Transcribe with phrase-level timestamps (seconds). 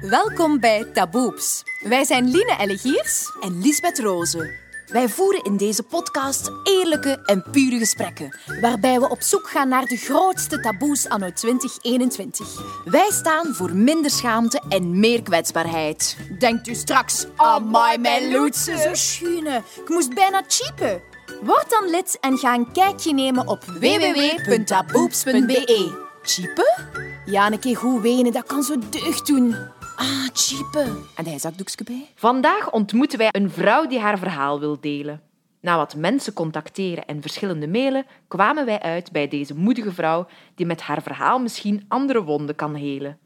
[0.00, 1.62] Welkom bij Taboeps.
[1.80, 4.50] Wij zijn Line Ellegiers en Lisbeth Rozen.
[4.86, 9.84] Wij voeren in deze podcast eerlijke en pure gesprekken, waarbij we op zoek gaan naar
[9.84, 12.62] de grootste taboes anno 2021.
[12.84, 16.16] Wij staan voor minder schaamte en meer kwetsbaarheid.
[16.38, 19.62] Denkt u straks, amai mijn loetse, zo schune.
[19.82, 21.02] Ik moest bijna cheapen.
[21.42, 26.08] Word dan lid en ga een kijkje nemen op www.taboeps.be.
[26.22, 26.88] Cheapen?
[27.24, 29.56] Ja, een keer goed wenen, dat kan zo deugd doen.
[30.00, 31.04] Ah, cheapen.
[31.14, 32.06] En hij zakdoekje bij?
[32.14, 35.20] Vandaag ontmoeten wij een vrouw die haar verhaal wil delen.
[35.60, 40.66] Na wat mensen contacteren en verschillende mailen, kwamen wij uit bij deze moedige vrouw die
[40.66, 43.18] met haar verhaal misschien andere wonden kan helen.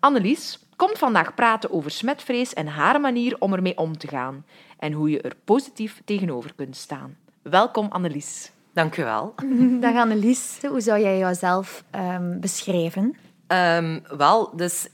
[0.00, 4.44] Annelies komt vandaag praten over smetvrees en haar manier om ermee om te gaan
[4.78, 7.16] en hoe je er positief tegenover kunt staan.
[7.42, 8.52] Welkom Annelies.
[8.72, 9.34] Dank u wel.
[9.80, 10.58] Dag Annelies.
[10.68, 13.16] Hoe zou jij jouzelf um, beschrijven?
[13.46, 14.88] Um, wel, dus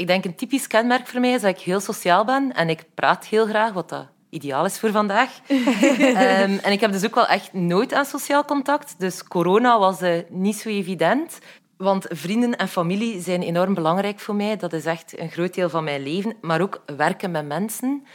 [0.00, 2.84] ik denk een typisch kenmerk voor mij is dat ik heel sociaal ben en ik
[2.94, 5.30] praat heel graag, wat dat ideaal is voor vandaag.
[5.48, 8.94] um, en ik heb dus ook wel echt nooit aan sociaal contact.
[8.98, 11.38] Dus corona was uh, niet zo evident.
[11.76, 14.56] Want vrienden en familie zijn enorm belangrijk voor mij.
[14.56, 16.36] Dat is echt een groot deel van mijn leven.
[16.40, 18.06] Maar ook werken met mensen.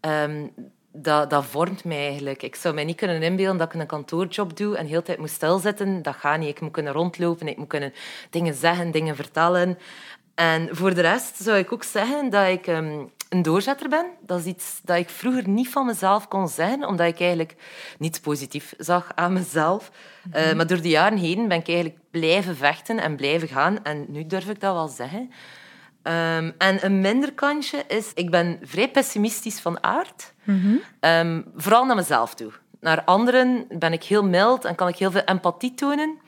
[0.00, 0.52] Um,
[0.92, 2.42] dat, dat vormt mij eigenlijk.
[2.42, 5.18] Ik zou mij niet kunnen inbeelden dat ik een kantoorjob doe en de hele tijd
[5.18, 6.02] moet stilzitten.
[6.02, 6.48] Dat gaat niet.
[6.48, 7.92] Ik moet kunnen rondlopen, ik moet kunnen
[8.30, 9.78] dingen zeggen, dingen vertellen.
[10.40, 14.06] En voor de rest zou ik ook zeggen dat ik um, een doorzetter ben.
[14.20, 17.56] Dat is iets dat ik vroeger niet van mezelf kon zeggen, omdat ik eigenlijk
[17.98, 19.90] niets positief zag aan mezelf.
[20.22, 20.42] Mm -hmm.
[20.42, 23.84] uh, maar door de jaren heen ben ik eigenlijk blijven vechten en blijven gaan.
[23.84, 25.20] En nu durf ik dat wel zeggen.
[26.02, 30.32] Um, en een minder kantje is, ik ben vrij pessimistisch van aard.
[30.44, 30.80] Mm -hmm.
[31.10, 32.52] um, vooral naar mezelf toe.
[32.80, 36.18] Naar anderen ben ik heel mild en kan ik heel veel empathie tonen,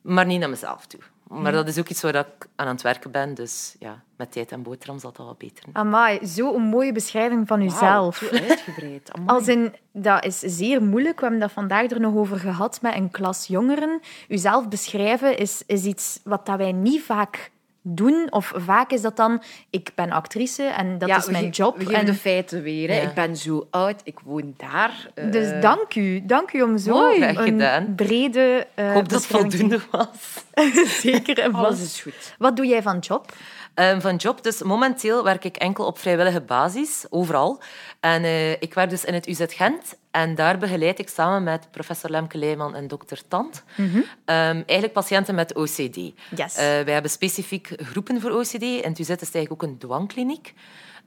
[0.00, 1.00] maar niet naar mezelf toe.
[1.30, 3.34] Maar dat is ook iets waar ik aan het werken ben.
[3.34, 5.64] Dus ja, met tijd en boterham zal dat wel beter.
[5.72, 8.20] Amai, zo'n mooie beschrijving van uzelf.
[8.20, 9.12] Wow, uitgebreid.
[9.12, 9.36] Amai.
[9.36, 11.16] Als in, dat is zeer moeilijk.
[11.16, 14.00] We hebben dat vandaag er nog over gehad met een klas jongeren.
[14.28, 17.50] Uzelf beschrijven is, is iets wat dat wij niet vaak
[17.82, 18.26] doen.
[18.30, 21.78] Of vaak is dat dan, ik ben actrice en dat ja, is mijn job.
[21.78, 22.06] We en...
[22.06, 22.92] de feiten weer.
[22.94, 23.00] Ja.
[23.00, 25.08] Ik ben zo oud, ik woon daar.
[25.14, 25.32] Uh...
[25.32, 26.22] Dus dank u.
[26.26, 27.94] Dank u om zo Mooi, een gedaan.
[27.94, 30.44] brede uh, Ik hoop dat het voldoende was.
[31.02, 31.82] Zeker en Alles vast.
[31.82, 32.34] is goed.
[32.38, 33.32] Wat doe jij van job?
[33.80, 37.62] Um, van job, dus momenteel werk ik enkel op vrijwillige basis, overal.
[38.00, 39.98] En uh, ik werk dus in het UZ Gent.
[40.10, 43.98] En daar begeleid ik samen met professor Lemke Leijman en dokter Tant mm -hmm.
[43.98, 45.96] um, eigenlijk patiënten met OCD.
[45.96, 46.12] Yes.
[46.36, 48.62] Uh, wij hebben specifiek groepen voor OCD.
[48.62, 50.54] In het UZ is het eigenlijk ook een dwangkliniek.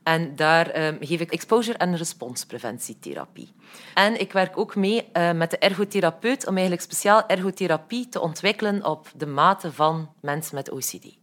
[0.04, 3.54] En daar um, geef ik exposure- en responspreventietherapie.
[3.94, 8.86] En ik werk ook mee uh, met de ergotherapeut om eigenlijk speciaal ergotherapie te ontwikkelen
[8.86, 11.22] op de mate van mensen met OCD.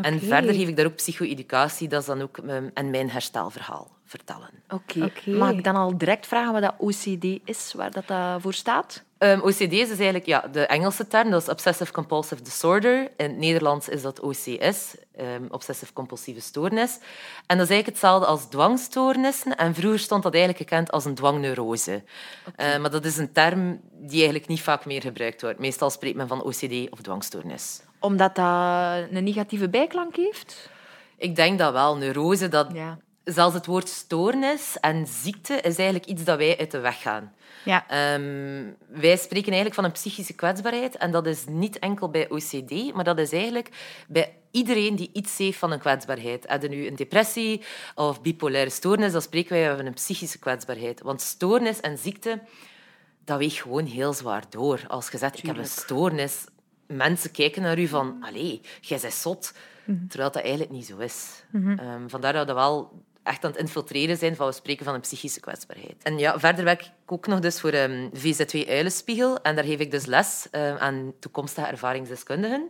[0.00, 0.12] Okay.
[0.12, 2.38] En verder geef ik daar ook psycho-educatie, dat is dan ook
[2.74, 4.50] en mijn herstelverhaal vertellen.
[4.68, 4.96] Oké.
[4.96, 5.08] Okay.
[5.08, 5.34] Okay.
[5.34, 9.04] Mag ik dan al direct vragen wat dat OCD is, waar dat, dat voor staat?
[9.18, 13.02] Um, OCD is dus eigenlijk ja, de Engelse term, dat is Obsessive Compulsive Disorder.
[13.16, 16.98] In het Nederlands is dat OCS, um, Obsessive Compulsieve Stoornis.
[17.46, 19.56] En dat is eigenlijk hetzelfde als dwangstoornissen.
[19.56, 22.02] En vroeger stond dat eigenlijk gekend als een dwangneurose.
[22.48, 22.74] Okay.
[22.74, 25.58] Uh, maar dat is een term die eigenlijk niet vaak meer gebruikt wordt.
[25.58, 27.80] Meestal spreekt men van OCD of dwangstoornis.
[28.00, 30.70] Omdat dat een negatieve bijklank heeft?
[31.16, 31.96] Ik denk dat wel.
[31.96, 32.68] Neurose, dat...
[32.72, 32.98] Ja.
[33.24, 37.32] Zelfs het woord stoornis en ziekte is eigenlijk iets dat wij uit de weg gaan.
[37.64, 38.14] Ja.
[38.14, 40.96] Um, wij spreken eigenlijk van een psychische kwetsbaarheid.
[40.96, 43.68] En dat is niet enkel bij OCD, maar dat is eigenlijk
[44.08, 46.46] bij iedereen die iets heeft van een kwetsbaarheid.
[46.46, 47.62] Hadden nu een depressie
[47.94, 51.02] of bipolaire stoornis, dan spreken wij van een psychische kwetsbaarheid.
[51.02, 52.40] Want stoornis en ziekte,
[53.24, 54.80] dat weegt gewoon heel zwaar door.
[54.88, 56.44] Als je zegt, ik heb een stoornis,
[56.90, 59.52] mensen kijken naar u van, allee, jij bent zot.
[59.84, 60.08] Mm-hmm.
[60.08, 61.44] Terwijl dat eigenlijk niet zo is.
[61.52, 65.00] Um, vandaar dat we wel echt aan het infiltreren zijn van we spreken van een
[65.00, 66.02] psychische kwetsbaarheid.
[66.02, 69.78] En ja, verder werk ik ook nog dus voor um, VZ2 Uilenspiegel en daar geef
[69.78, 72.68] ik dus les um, aan toekomstige ervaringsdeskundigen.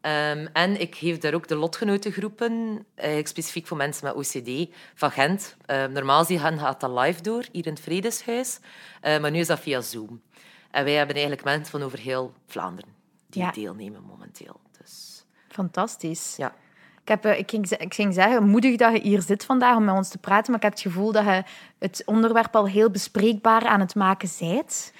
[0.00, 5.10] Um, en ik geef daar ook de lotgenotengroepen, eigenlijk specifiek voor mensen met OCD, van
[5.10, 5.56] Gent.
[5.66, 8.58] Uh, normaal gezien gaat dat live door, hier in het Vredeshuis,
[9.02, 10.22] uh, maar nu is dat via Zoom.
[10.70, 13.03] En wij hebben eigenlijk mensen van over heel Vlaanderen
[13.34, 13.50] die ja.
[13.50, 14.60] deelnemen momenteel.
[14.78, 15.24] Dus...
[15.48, 16.36] Fantastisch.
[16.36, 16.54] Ja.
[17.02, 19.94] Ik, heb, ik, ging, ik ging zeggen, moedig dat je hier zit vandaag om met
[19.94, 21.44] ons te praten, maar ik heb het gevoel dat je
[21.78, 24.92] het onderwerp al heel bespreekbaar aan het maken bent.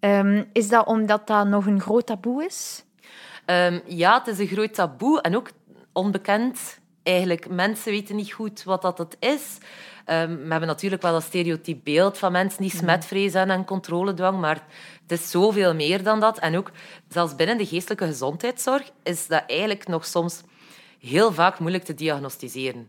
[0.00, 2.84] Um, is dat omdat dat nog een groot taboe is?
[3.46, 5.50] Um, ja, het is een groot taboe en ook
[5.92, 6.78] onbekend.
[7.02, 9.58] Eigenlijk, mensen weten niet goed wat dat het is.
[10.06, 14.40] Um, we hebben natuurlijk wel een stereotyp beeld van mensen die smetvrees hebben en controledwang,
[14.40, 14.66] maar
[15.12, 16.38] het is zoveel meer dan dat.
[16.38, 16.70] En ook
[17.08, 20.40] zelfs binnen de geestelijke gezondheidszorg is dat eigenlijk nog soms
[21.00, 22.88] heel vaak moeilijk te diagnosticeren.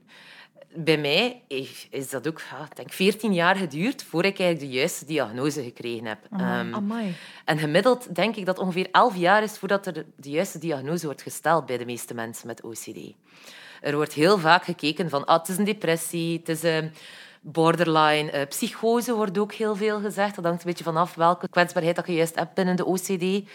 [0.75, 1.41] bij mij
[1.89, 6.05] is dat ook, ja, denk, 14 jaar geduurd voordat ik eigenlijk de juiste diagnose gekregen
[6.05, 6.19] heb.
[6.31, 7.15] Ehm, Amai.
[7.45, 11.21] en gemiddeld denk ik dat ongeveer 11 jaar is voordat er de juiste diagnose wordt
[11.21, 12.97] gesteld bij de meeste mensen met OCD.
[13.81, 16.91] Er wordt heel vaak gekeken van, ah, het is een depressie, het is een
[17.43, 18.33] borderline.
[18.33, 20.35] Uh, psychose wordt ook heel veel gezegd.
[20.35, 23.49] Dat hangt een beetje vanaf welke kwetsbaarheid dat je juist hebt binnen de OCD.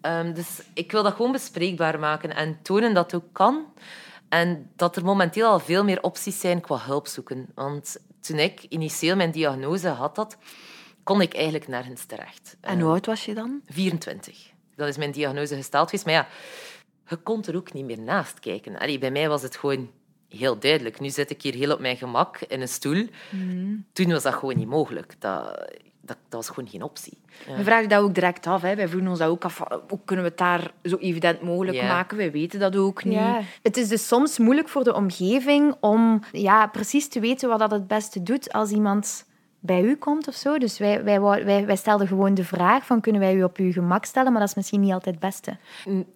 [0.00, 3.66] Ehm, dus ik wil dat gewoon bespreekbaar maken en tonen dat het ook kan.
[4.28, 7.48] En dat er momenteel al veel meer opties zijn qua hulp zoeken.
[7.54, 10.36] Want toen ik initieel mijn diagnose had, dat,
[11.02, 12.56] kon ik eigenlijk nergens terecht.
[12.60, 13.60] En hoe oud was je dan?
[13.66, 14.50] 24.
[14.76, 16.04] Dat is mijn diagnose gesteld geweest.
[16.04, 16.28] Maar ja,
[17.08, 18.78] je kon er ook niet meer naast kijken.
[18.78, 19.90] Allee, bij mij was het gewoon
[20.38, 21.00] heel duidelijk.
[21.00, 23.08] Nu zit ik hier heel op mijn gemak in een stoel.
[23.30, 23.84] Mm.
[23.92, 25.14] Toen was dat gewoon niet mogelijk.
[25.18, 25.44] Dat,
[26.00, 27.18] dat, dat was gewoon geen optie.
[27.56, 28.62] We vragen dat ook direct af.
[28.62, 28.74] Hè.
[28.74, 29.62] Wij vroegen ons dat ook af.
[29.88, 32.16] Hoe kunnen we het daar zo evident mogelijk maken?
[32.16, 33.14] Wij weten dat ook niet.
[33.14, 33.40] Ja.
[33.62, 37.70] Het is dus soms moeilijk voor de omgeving om ja, precies te weten wat dat
[37.70, 39.24] het beste doet als iemand
[39.62, 40.58] bij u komt of zo.
[40.58, 43.72] Dus wij, wij, wij, wij stelden gewoon de vraag van kunnen wij u op uw
[43.72, 45.56] gemak stellen, maar dat is misschien niet altijd het beste.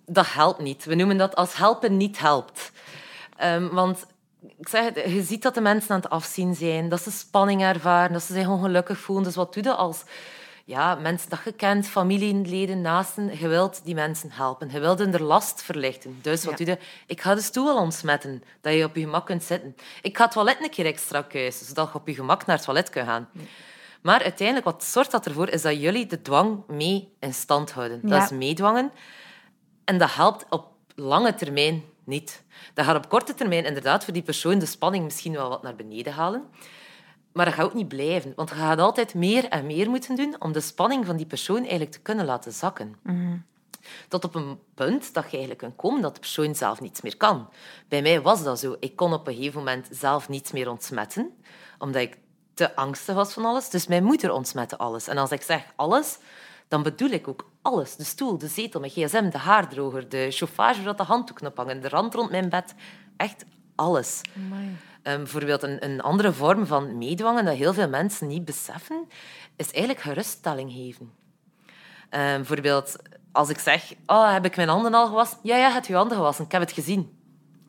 [0.06, 0.84] Dat helpt niet.
[0.84, 2.72] We noemen dat als helpen niet helpt.
[3.44, 4.06] Um, want
[4.58, 7.62] ik zeg het, je ziet dat de mensen aan het afzien zijn, dat ze spanning
[7.62, 9.24] ervaren, dat ze zich ongelukkig voelen.
[9.24, 10.04] Dus wat doe je als
[10.64, 14.70] ja, mensen dat je kent, familieleden, naasten, je wilt die mensen helpen.
[14.70, 16.18] Je wilt hun er last verlichten.
[16.22, 16.78] Dus wat doe je?
[17.06, 19.76] Ik ga de stoel ontsmetten, dat je op je gemak kunt zitten.
[20.02, 22.64] Ik ga het toilet een keer extra kuisen, zodat je op je gemak naar het
[22.64, 23.28] toilet kunt gaan.
[24.02, 28.00] Maar uiteindelijk, wat zorgt dat ervoor, is dat jullie de dwang mee in stand houden.
[28.02, 28.92] Dat is meedwangen.
[29.84, 32.42] En dat helpt op lange termijn niet.
[32.74, 35.76] Dat gaat op korte termijn inderdaad voor die persoon de spanning misschien wel wat naar
[35.76, 36.44] beneden halen.
[37.32, 38.32] Maar dat gaat ook niet blijven.
[38.36, 41.60] Want je gaat altijd meer en meer moeten doen om de spanning van die persoon
[41.60, 42.96] eigenlijk te kunnen laten zakken.
[43.02, 43.44] Mm
[44.08, 47.16] Tot op een punt dat je eigenlijk kunt komen dat de persoon zelf niets meer
[47.16, 47.48] kan.
[47.88, 48.76] Bij mij was dat zo.
[48.80, 51.30] Ik kon op een gegeven moment zelf niets meer ontsmetten,
[51.78, 52.18] omdat ik
[52.54, 53.70] te angstig was van alles.
[53.70, 55.08] Dus mijn moeder ontsmette alles.
[55.08, 56.18] En als ik zeg alles,
[56.68, 57.96] dan bedoel ik ook alles.
[57.96, 61.80] De stoel, de zetel, mijn gsm, de haardroger, de chauffage waar de handdoeken op hangen,
[61.80, 62.74] de rand rond mijn bed.
[63.16, 64.20] Echt alles.
[65.02, 69.08] Um, bijvoorbeeld een, een, andere vorm van meedwangen dat heel veel mensen niet beseffen,
[69.56, 71.12] is eigenlijk geruststelling geven.
[72.10, 72.96] Um, bijvoorbeeld
[73.32, 75.38] als ik zeg, oh, heb ik mijn handen al gewassen?
[75.42, 76.44] Ja, ja, heb je handen gewassen.
[76.44, 77.15] Ik heb het gezien.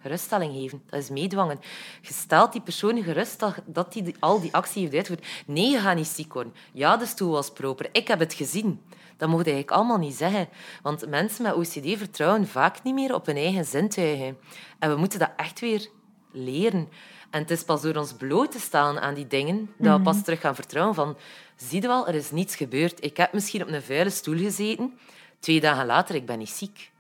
[0.08, 1.60] Geruststelling geven, dat is meedwangen.
[2.02, 5.28] Je stelt die persoon gerust dat hij al die actie heeft uitgevoerd.
[5.46, 6.54] Nee, je gaat niet ziek worden.
[6.74, 7.90] Ja, de stoel was proper.
[7.92, 8.82] Ik heb het gezien.
[9.18, 10.50] Dat mocht je eigenlijk allemaal niet zeggen.
[10.82, 14.38] Want mensen met OCD vertrouwen vaak niet meer op hun eigen zintuigen.
[14.80, 15.90] En we moeten dat echt weer
[16.32, 16.90] leren.
[17.30, 20.16] En het is pas door ons bloot te stellen aan die dingen dat we pas
[20.16, 20.24] mhm.
[20.24, 21.18] terug gaan vertrouwen van
[21.56, 23.04] zie je wel, er is niets gebeurd.
[23.04, 24.98] Ik heb misschien op een vuile stoel gezeten.
[25.40, 26.92] Twee dagen later, ik ben niet ziek.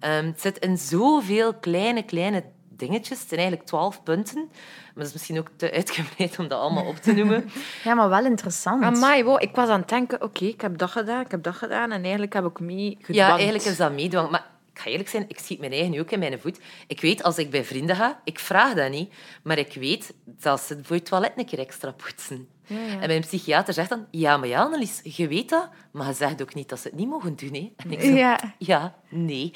[0.00, 3.18] Um, het zit in zoveel kleine, kleine dingetjes.
[3.18, 4.44] Het zijn eigenlijk twaalf punten.
[4.44, 7.50] Maar dat is misschien ook te uitgebreid om dat allemaal op te noemen.
[7.84, 8.82] ja, maar wel interessant.
[8.82, 11.54] Amai, wow, ik was aan het denken, oké, ik heb dat gedaan, ik heb dat
[11.54, 11.92] gedaan.
[11.92, 14.30] En eigenlijk heb ik mee Ja, eigenlijk is dat meedwang.
[14.30, 16.60] Maar ik ga eerlijk zijn, ik schiet mijn eigen nu ook in mijn voet.
[16.86, 19.12] Ik weet, als ik bij vrienden ga, ik vraag dat niet,
[19.42, 22.48] maar ik weet dat ze voor het toilet een keer extra poetsen.
[22.66, 23.00] Ja, ja.
[23.00, 26.42] En mijn psychiater zegt dan, ja, maar ja, Annelies, je weet dat, maar je zegt
[26.42, 27.54] ook niet dat ze het niet mogen doen.
[27.54, 27.72] Hè?
[27.76, 28.54] En ik zeg, ja.
[28.58, 29.52] ja, nee.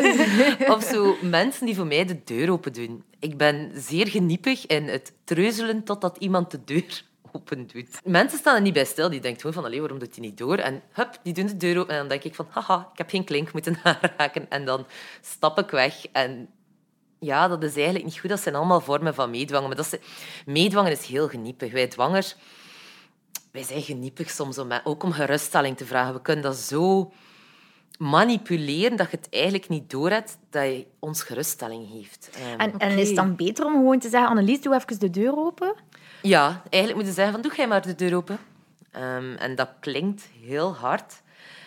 [0.74, 3.04] of zo mensen die voor mij de deur open doen.
[3.18, 7.02] Ik ben zeer geniepig in het treuzelen totdat iemand de deur
[7.32, 8.00] open doet.
[8.04, 9.10] Mensen staan er niet bij stil.
[9.10, 10.56] Die denken gewoon van, allee, waarom doet hij niet door?
[10.56, 11.92] En hup, die doen de deur open.
[11.92, 14.50] En dan denk ik van, haha, ik heb geen klink moeten aanraken.
[14.50, 14.86] En dan
[15.20, 16.06] stap ik weg.
[16.12, 16.48] En
[17.22, 18.30] ja, dat is eigenlijk niet goed.
[18.30, 19.68] Dat zijn allemaal vormen van meedwangen.
[19.68, 19.98] Maar dat is,
[20.46, 21.72] meedwangen is heel geniepig.
[21.72, 22.36] Wij dwangers,
[23.50, 26.14] wij zijn geniepig soms om, ook om geruststelling te vragen.
[26.14, 27.12] We kunnen dat zo
[27.98, 32.30] manipuleren dat je het eigenlijk niet doorhebt dat je ons geruststelling geeft.
[32.52, 35.10] Um, en, en, is het dan beter om gewoon te zeggen, Annelies, doe even de
[35.10, 35.74] deur open?
[36.22, 38.38] Ja, eigenlijk moeten ze zeggen van doe jij maar de deur open.
[38.96, 41.22] Um, en dat klinkt heel hard.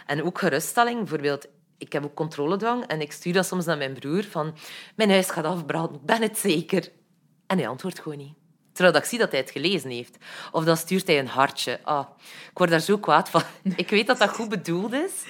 [0.06, 0.98] En ook geruststelling.
[1.00, 1.48] Bijvoorbeeld,
[1.78, 4.56] ik heb ook controledwang en ik stuur dat soms naar mijn broer van
[4.96, 6.92] mijn huis gaat afbranden, ik ben het zeker.
[7.48, 8.34] En hij antwoordt gewoon niet.
[8.76, 10.18] Terwijl ik zie dat hij het gelezen heeft.
[10.52, 11.80] Of dan stuurt hij een hartje.
[11.84, 12.08] Ah,
[12.52, 13.42] ik word daar zo kwaad van.
[13.76, 15.24] Ik weet dat dat goed bedoeld is.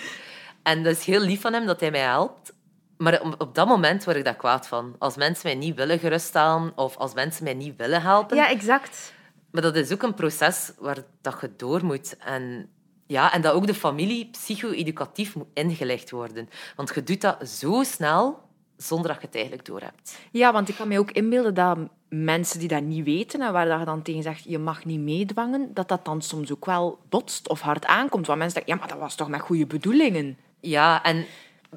[0.63, 2.53] En dat is heel lief van hem dat hij mij helpt.
[2.97, 4.95] Maar op dat moment word ik daar kwaad van.
[4.99, 8.37] Als mensen mij niet willen geruststellen of als mensen mij niet willen helpen.
[8.37, 9.13] Ja, exact.
[9.51, 12.17] Maar dat is ook een proces waar dat je door moet.
[12.17, 12.69] En,
[13.07, 16.49] ja, en dat ook de familie psycho-educatief moet ingelegd worden.
[16.75, 18.43] Want je doet dat zo snel
[18.77, 20.19] zonder dat je het eigenlijk door hebt.
[20.31, 21.77] Ja, want ik kan me ook inbeelden dat
[22.09, 25.73] mensen die dat niet weten en waar je dan tegen zegt je mag niet meedwangen,
[25.73, 28.27] dat dat dan soms ook wel botst of hard aankomt.
[28.27, 30.37] Want mensen denken, ja, maar dat was toch met goede bedoelingen.
[30.59, 31.25] Ja, en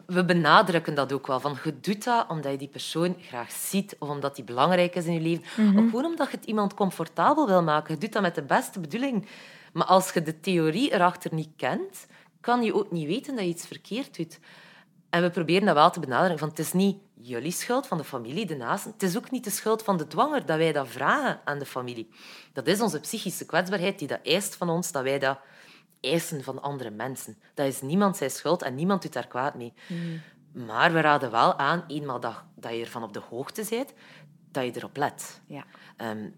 [0.06, 1.40] we benadrukken dat ook wel.
[1.40, 5.06] Van, je doet dat omdat je die persoon graag ziet of omdat die belangrijk is
[5.06, 5.42] in je leven.
[5.78, 7.94] Of gewoon omdat je het iemand comfortabel wil maken.
[7.94, 9.26] Je doet dat met de beste bedoeling.
[9.72, 12.06] Maar als je de theorie erachter niet kent,
[12.40, 14.38] kan je ook niet weten dat je iets verkeerd doet.
[15.10, 16.38] En we proberen dat wel te benaderen.
[16.38, 18.92] Van, het is niet jullie schuld van de familie, de naasten.
[18.92, 21.66] Het is ook niet de schuld van de dwanger dat wij dat vragen aan de
[21.66, 22.08] familie.
[22.52, 25.38] Dat is onze psychische kwetsbaarheid die dat eist van ons, dat wij dat
[26.00, 27.38] eisen van andere mensen.
[27.54, 29.72] Dat is niemand zijn schuld en niemand doet daar kwaad mee.
[30.52, 33.92] Maar we raden wel aan, eenmaal dat, dat je ervan op de hoogte bent,
[34.50, 35.40] dat je erop let.
[35.46, 35.64] Ja.
[35.96, 36.30] Ehm,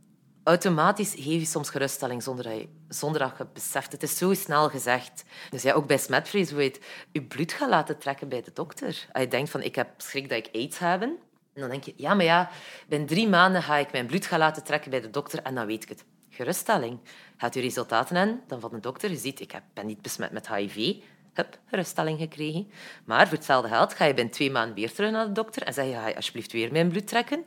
[0.50, 3.92] automatisch geef je soms geruststelling zonder dat je, zonder dat je het beseft.
[3.92, 5.24] Het is zo snel gezegd.
[5.50, 6.80] Dus ja, ook bij smetvrees, hoe je het,
[7.12, 9.06] je bloed gaat laten trekken bij de dokter.
[9.12, 11.18] Als je denkt van, ik heb schrik dat ik aids heb, en
[11.54, 12.50] dan denk je, ja, maar ja,
[12.88, 15.66] binnen drie maanden ga ik mijn bloed gaan laten trekken bij de dokter en dan
[15.66, 16.04] weet ik het.
[16.30, 16.98] Geruststelling.
[17.36, 19.10] Gaat je resultaten in, dan van de dokter.
[19.10, 20.96] Je ziet, ik ben niet besmet met HIV.
[21.32, 22.70] Hup, geruststelling gekregen.
[23.04, 25.72] Maar voor hetzelfde geld ga je binnen twee maanden weer terug naar de dokter en
[25.72, 27.44] zeg je, ga je alsjeblieft weer mijn bloed trekken.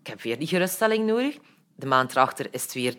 [0.00, 1.38] Ik heb weer die geruststelling nodig.
[1.76, 2.94] De maand erachter is het weer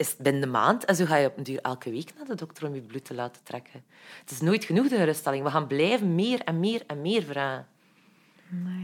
[0.00, 0.84] is het binnen de maand.
[0.84, 3.04] En zo ga je op een duur elke week naar de dokter om je bloed
[3.04, 3.84] te laten trekken.
[4.20, 5.44] Het is nooit genoeg, de geruststelling.
[5.44, 7.66] We gaan blijven meer en meer en meer vragen.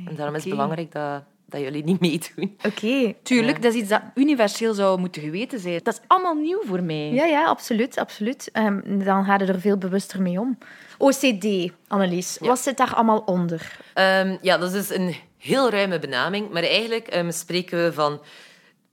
[0.07, 2.57] En daarom is het belangrijk dat, dat jullie niet meedoen.
[2.67, 3.15] Oké.
[3.23, 5.81] Tuurlijk, dat is iets dat universeel zou moeten geweten zijn.
[5.83, 7.13] Dat is allemaal nieuw voor mij.
[7.13, 7.99] Ja, ja, absoluut.
[7.99, 8.51] absoluut.
[8.53, 10.59] Ehm, dan ga je er veel bewuster mee om.
[10.99, 12.39] OCD, Annelies.
[12.41, 13.79] Wat zit daar allemaal onder?
[13.95, 16.51] Ehm, ja, dat is dus een heel ruime benaming.
[16.51, 18.21] Maar eigenlijk ehm, spreken we van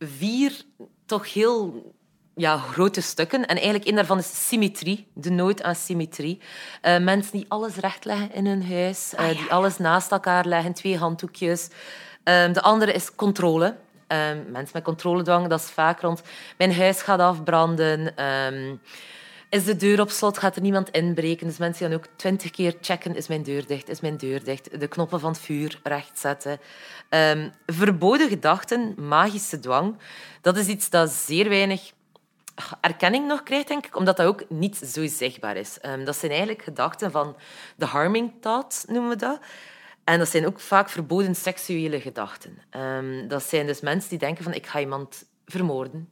[0.08, 0.62] vier
[1.06, 1.92] toch heel
[2.36, 3.46] ja, grote stukken.
[3.46, 6.40] En eigenlijk één daarvan is symmetrie, de nood aan symmetrie.
[6.82, 10.98] Eh, mensen die alles rechtleggen in hun huis, eh, die alles naast elkaar leggen, twee
[10.98, 11.70] handdoekjes.
[12.24, 13.76] Ehm, de andere is controle.
[14.08, 16.22] Ehm, mensen met controledwang, dat is vaak rond
[16.58, 18.16] mijn huis gaat afbranden.
[18.16, 18.76] Ehm,
[19.54, 20.38] is de deur op slot?
[20.38, 21.48] Gaat er niemand inbreken?
[21.48, 23.16] Dus mensen gaan ook twintig keer checken.
[23.16, 23.90] Is mijn deur dicht?
[23.90, 24.80] Is mijn deur dicht?
[24.80, 26.60] De knoppen van het vuur rechtzetten.
[27.10, 29.98] Ehm, verboden gedachten, magische dwang.
[30.42, 31.92] Dat is iets dat zeer weinig
[32.82, 35.80] erkenning nog krijgt, denk ik, omdat dat ook niet zo zichtbaar is.
[35.80, 37.36] Ehm, dat zijn eigenlijk gedachten van
[37.76, 39.40] de harming thoughts, noemen we dat.
[40.04, 42.58] En dat zijn ook vaak verboden seksuele gedachten.
[42.70, 46.08] Ehm, dat zijn dus mensen die denken van ik ga iemand vermoorden.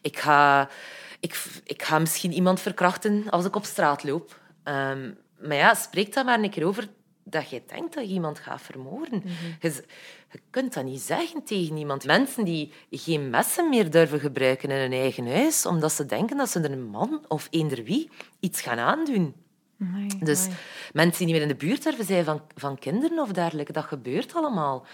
[0.00, 0.68] Ik, ga,
[1.22, 4.40] ik, ik ga misschien iemand verkrachten als ik op straat loop.
[4.62, 5.10] Ehm,
[5.40, 6.88] maar ja, spreek daar maar een keer over
[7.24, 9.22] dat je denkt dat je iemand gaat vermoorden.
[9.60, 9.80] je, z-
[10.32, 12.04] je kunt dat niet zeggen tegen iemand.
[12.04, 16.50] Mensen die geen messen meer durven gebruiken in hun eigen huis, omdat ze denken dat
[16.50, 18.10] ze er een man of eender wie
[18.40, 19.34] iets gaan aandoen.
[20.24, 20.46] Dus
[20.92, 23.84] mensen die niet meer in de buurt durven zijn van, van kinderen of dergelijke, dat
[23.84, 24.86] gebeurt allemaal.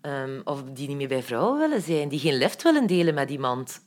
[0.00, 3.30] Ehm, of die niet meer bij vrouwen willen zijn, die geen lift willen delen met
[3.30, 3.80] iemand.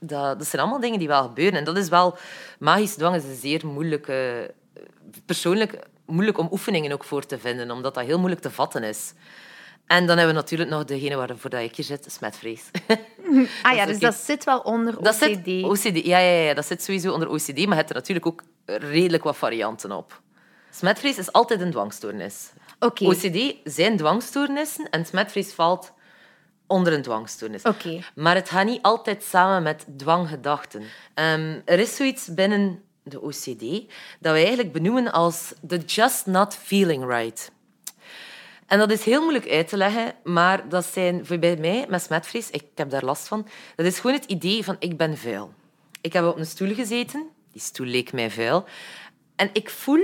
[0.00, 1.58] Dat, dat zijn allemaal dingen die wel gebeuren.
[1.58, 2.16] En dat is wel...
[2.58, 4.50] Magisch dwang is een zeer moeilijke...
[5.26, 9.12] Persoonlijk moeilijk om oefeningen ook voor te vinden, omdat dat heel moeilijk te vatten is.
[9.86, 12.62] En dan hebben we natuurlijk nog degene waarvoor dat ik hier zit, smetvrees.
[13.62, 15.44] Ah ja, dus dat zit wel onder Dat OCD.
[15.44, 18.26] zit, OCD ja, ja, ja, dat zit sowieso onder OCD, maar je hebt er natuurlijk
[18.26, 20.20] ook redelijk wat varianten op.
[20.70, 22.50] Smetvrees is altijd een dwangstoornis.
[22.78, 23.04] Oké.
[23.04, 25.92] OCD zijn dwangstoornissen en smetvrees valt
[26.68, 27.62] onder een dwangstoornis.
[27.62, 28.00] Oké.
[28.14, 30.82] Maar het gaat niet altijd samen met dwanggedachten.
[31.14, 33.62] Ehm, er is zoiets binnen de OCD
[34.20, 37.50] dat we eigenlijk benoemen als the just not feeling right.
[38.66, 42.02] En dat is heel moeilijk uit te leggen, maar dat zijn voor bij mij met
[42.02, 43.46] smetvrees, ik heb daar last van,
[43.76, 45.52] dat is gewoon het idee van ik ben vuil.
[46.00, 48.64] Ik heb op een stoel gezeten, die stoel leek mij vuil,
[49.36, 50.00] en ik voel,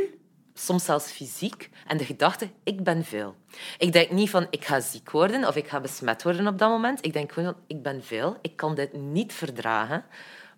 [0.54, 3.34] soms zelfs fysiek, en de gedachte, ik ben vuil.
[3.78, 6.68] Ik denk niet van ik ga ziek worden of ik ga besmet worden op dat
[6.68, 7.04] moment.
[7.04, 10.04] Ik denk gewoon ik ben vuil, ik kan dit niet verdragen.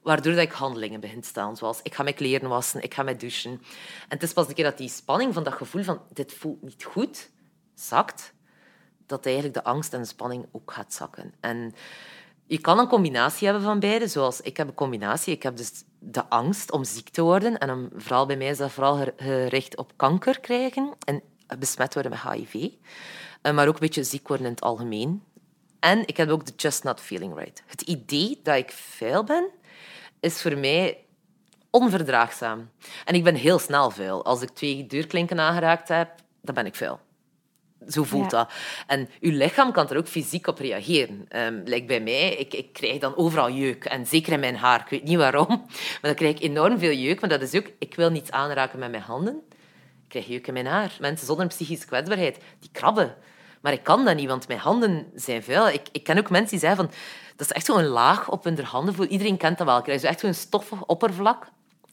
[0.02, 3.02] Waardoor dat ik handelingen begin te staan, zoals ik ga mijn kleren wassen, ik ga
[3.02, 3.50] mij douchen.
[3.50, 3.60] En
[4.08, 6.84] het is pas een keer dat die spanning van dat gevoel van dit voelt niet
[6.84, 7.30] goed,
[7.74, 8.34] zakt,
[9.06, 11.34] dat eigenlijk de angst en de spanning ook gaat zakken.
[11.40, 11.74] En
[12.46, 15.34] je kan een combinatie hebben van beide, zoals ik heb een combinatie.
[15.34, 15.72] Ik heb dus
[16.08, 17.58] de angst om ziek te worden.
[17.58, 21.22] En dan, vooral bij mij is dat vooral ger- gericht op kanker krijgen en
[21.58, 22.70] besmet worden met HIV.
[23.42, 25.22] Eh, Maar ook een beetje ziek worden in het algemeen.
[25.80, 27.62] En ik heb ook de just not feeling right.
[27.66, 29.48] Het idee dat ik vuil ben,
[30.20, 31.04] is voor mij
[31.70, 32.70] onverdraagzaam.
[33.04, 34.24] En ik ben heel snel vuil.
[34.24, 36.10] Als ik twee deurklinken aangeraakt heb,
[36.42, 37.00] dan ben ik vuil.
[37.88, 38.38] Zo voelt Ja.
[38.38, 38.52] dat.
[38.86, 41.26] En uw lichaam kan er ook fysiek op reageren.
[41.64, 43.84] Like bij mij, ik, ik krijg dan overal jeuk.
[43.84, 44.80] En zeker in mijn haar.
[44.80, 45.48] Ik weet niet waarom.
[46.00, 47.20] Maar dan krijg ik enorm veel jeuk.
[47.20, 47.66] Maar dat is ook...
[47.78, 49.34] Ik wil niets aanraken met mijn handen.
[50.02, 50.96] Ik krijg jeuk in mijn haar.
[51.00, 53.14] Mensen zonder psychische kwetsbaarheid, die krabben.
[53.60, 55.68] Maar ik kan dat niet, want mijn handen zijn vuil.
[55.68, 56.94] Ik, ik ken ook mensen die zeggen van...
[57.36, 58.94] Dat is echt zo'n laag op hun handen.
[58.94, 59.10] voelt.
[59.10, 59.82] Iedereen kent dat wel.
[59.82, 61.46] Als je echt zo'n stoffig oppervlak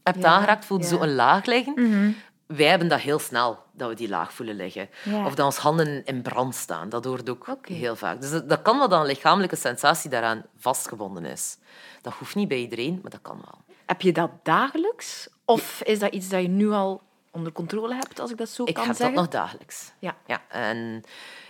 [0.04, 0.88] hebt aangeraakt, voelt ja.
[0.90, 2.16] zo een laag liggen.
[2.46, 4.90] Wij hebben dat heel snel, dat we die laag voelen liggen.
[5.04, 5.26] Ja.
[5.26, 6.90] Of dat ons handen in brand staan.
[6.90, 8.22] Dat hoort ook heel vaak.
[8.22, 11.58] Dus dat, dat kan wel dat een lichamelijke sensatie daaraan vastgebonden is.
[12.02, 13.78] Dat hoeft niet bij iedereen, maar dat kan wel.
[13.86, 15.30] Heb je dat dagelijks?
[15.46, 18.64] Of is dat iets dat je nu al onder controle hebt, als ik dat zo
[18.64, 19.16] Ik kan heb zeggen?
[19.16, 19.92] dat nog dagelijks.
[20.00, 20.18] Ja.
[20.28, 20.42] ja.
[20.50, 21.04] En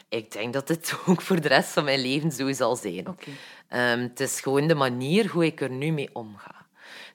[0.10, 3.18] ik denk dat dit ook voor de rest van mijn leven zo zal zijn.
[3.68, 6.66] Ehm, het is gewoon de manier hoe ik er nu mee omga.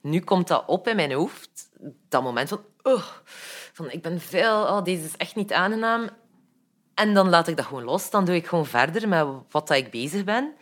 [0.01, 1.71] Nu komt dat op in mijn hoofd,
[2.09, 3.05] dat moment van, oh,
[3.79, 6.09] van ik ben veel, oh, deze is echt niet aangenaam.
[6.95, 8.11] En dan laat ik dat gewoon los.
[8.11, 10.53] Dan doe ik gewoon verder met wat dat ik bezig ben.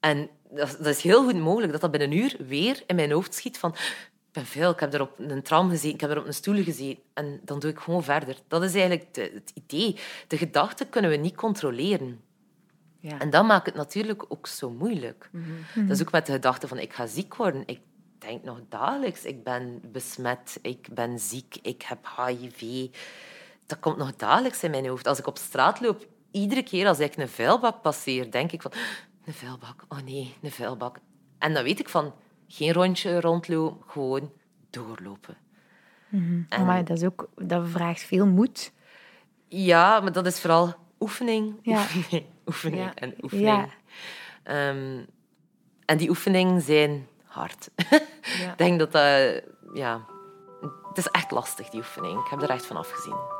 [0.00, 3.10] En dat, dat is heel goed mogelijk dat dat binnen een uur weer in mijn
[3.12, 6.10] hoofd schiet van ik ben veel, ik heb er op een tram gezeten, ik heb
[6.10, 7.02] er op een stoel gezeten.
[7.14, 8.36] En dan doe ik gewoon verder.
[8.48, 9.96] Dat is eigenlijk de- het idee.
[10.26, 12.20] De gedachten kunnen we niet controleren.
[13.00, 13.18] Ja.
[13.18, 15.30] En dat maakt het natuurlijk ook zo moeilijk.
[15.74, 17.62] Dat is ook met de gedachte van ik ga ziek worden.
[17.66, 17.80] Ik
[18.18, 22.86] denk nog dagelijks, ik ben besmet, ik ben ziek, ik heb HIV.
[23.66, 25.06] Dat komt nog dagelijks in mijn hoofd.
[25.06, 28.72] Als ik op straat loop, iedere keer als ik een vuilbak passeer, denk ik van
[29.24, 30.98] een vuilbak, oh nee, een vuilbak.
[31.38, 32.14] En dan weet ik van
[32.48, 34.32] geen rondje rondlopen, gewoon
[34.70, 35.36] doorlopen.
[36.48, 38.72] En- Maar dat, is ook, dat vraagt veel moed.
[39.48, 41.80] Ja, maar dat is vooral oefening, Ja.
[41.80, 42.94] oefening, oefening Ja.
[42.94, 43.46] en oefening.
[43.48, 43.68] Ja.
[44.42, 45.04] Ehm,
[45.84, 47.06] en die oefeningen zijn
[47.38, 47.70] hard.
[48.38, 48.50] Ja.
[48.50, 49.42] Ik denk dat dat...
[49.72, 50.00] Ja,
[50.88, 52.20] het is echt lastig, die oefening.
[52.20, 53.36] Ik heb er echt van afgezien.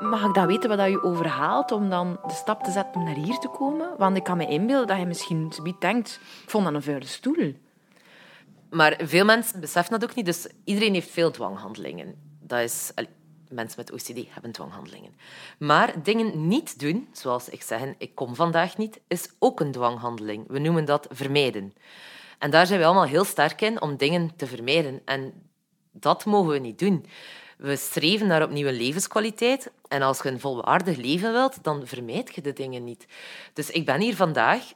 [0.00, 3.04] Mag ik dan weten wat dat je overhaalt om dan de stap te zetten om
[3.04, 3.94] naar hier te komen?
[3.96, 7.06] Want ik kan me inbeelden dat je misschien zoiets denkt, ik vond dat een vuile
[7.06, 7.54] stoel.
[8.70, 10.24] Maar veel mensen beseffen dat ook niet.
[10.26, 12.14] Dus iedereen heeft veel dwanghandelingen.
[12.40, 12.92] Dat is...
[13.50, 15.16] mensen met OCD hebben dwanghandelingen.
[15.58, 20.44] Maar dingen niet doen, zoals ik zeg, ik kom vandaag niet, is ook een dwanghandeling.
[20.48, 21.74] We noemen dat vermijden.
[22.38, 25.00] En daar zijn we allemaal heel sterk in om dingen te vermijden.
[25.04, 25.32] En
[25.92, 27.06] dat mogen we niet doen.
[27.58, 29.70] We streven naar opnieuw levenskwaliteit.
[29.88, 33.06] En als je een volwaardig leven wilt, dan vermijd je de dingen niet.
[33.52, 34.72] Dus ik ben hier vandaag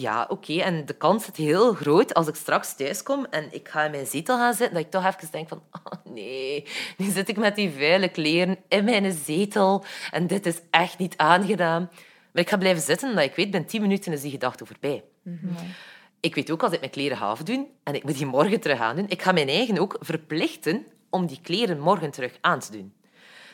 [0.00, 0.52] ja, oké.
[0.52, 3.90] En de kans is heel groot als ik straks thuis kom en ik ga in
[3.90, 7.36] mijn zetel gaan zitten, dat ik toch even denk van, oh nee, nu zit ik
[7.36, 11.88] met die vuile kleren in mijn zetel en dit is echt niet aangenaam.
[12.32, 15.04] Maar ik ga blijven zitten, omdat ik weet, binnen tien minuten is die gedachte voorbij.
[16.20, 18.80] Ik weet ook, als ik mijn kleren ga afdoen en ik moet die morgen terug
[18.80, 22.94] aandoen, ik ga mijn eigen ook verplichten om die kleren morgen terug aan te doen.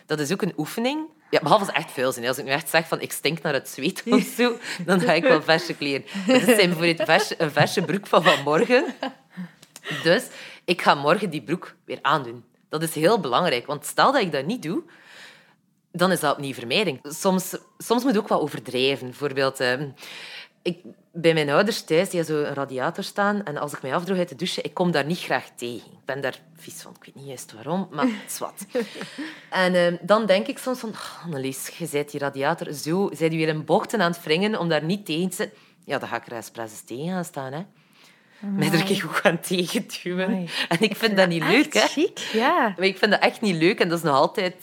[0.07, 1.07] Dat is ook een oefening.
[1.33, 2.27] Ja, behalve als het echt veel zijn.
[2.27, 5.13] Als ik nu echt zeg van ik stink naar het zweet of zo, dan ga
[5.13, 6.05] ik wel verse kleren.
[6.27, 8.95] Dit zijn vers, een verse broek van vanmorgen.
[10.03, 10.27] Dus
[10.65, 12.45] ik ga morgen die broek weer aandoen.
[12.69, 14.83] Dat is heel belangrijk, want stel dat ik dat niet doe,
[15.93, 17.01] dan is dat opnieuw vermijding.
[17.03, 19.07] Soms, soms moet je ook wat overdrijven.
[19.07, 19.89] Bijvoorbeeld, ehm,
[20.63, 20.79] ik,
[21.13, 23.45] bij mijn ouders thuis, die zo een radiator staan.
[23.45, 25.93] En als ik mij afdroog uit de douche, ik kom daar niet graag tegen.
[25.93, 26.95] Ik ben daar vies van.
[27.01, 28.67] Ik weet niet juist waarom, maar het is wat.
[29.51, 30.89] En ehm, dan denk ik soms van...
[30.89, 33.11] Oh, Annelies, je bent die radiator zo...
[33.13, 35.59] Zij die weer in bochten aan het wringen om daar niet tegen te zitten.
[35.85, 37.63] Ja, dan ga ik er expres tegen gaan staan, hè.
[38.39, 40.25] Mij er keer goed gaan tegenduwen.
[40.27, 40.49] Amai.
[40.69, 41.81] En ik vind dat niet leuk, hè.
[41.81, 42.75] Chic, ja.
[42.77, 44.55] Maar ik vind dat echt niet leuk en dat is nog altijd...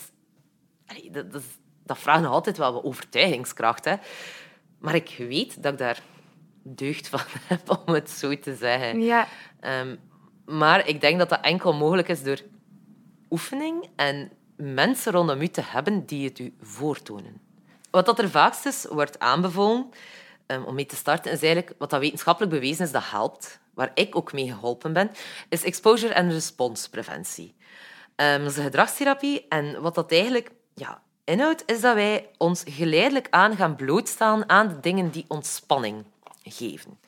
[0.87, 3.85] Allee, Dat, dat, is- dat vraagt nog altijd wel wat overtuigingskracht.
[3.85, 3.95] Hè.
[4.79, 6.01] Maar ik weet dat ik daar
[6.75, 9.01] deugd van heb, om het zo te zeggen.
[9.01, 9.27] Ja,
[9.59, 9.95] Ehm,
[10.45, 12.39] maar ik denk dat dat enkel mogelijk is door
[13.29, 17.41] oefening en mensen rondom u te hebben die het u voortonen.
[17.91, 19.89] Wat dat er vaakst is, wordt aanbevolen
[20.45, 23.91] ehm, om mee te starten, is eigenlijk wat dat wetenschappelijk bewezen is dat helpt, waar
[23.93, 25.11] ik ook mee geholpen ben,
[25.49, 27.55] is exposure- en responspreventie.
[28.15, 32.63] Ehm, dat is een gedragstherapie en wat dat eigenlijk ja, inhoudt, is dat wij ons
[32.65, 36.05] geleidelijk aan gaan blootstaan aan de dingen die ontspanning
[36.51, 36.99] geven.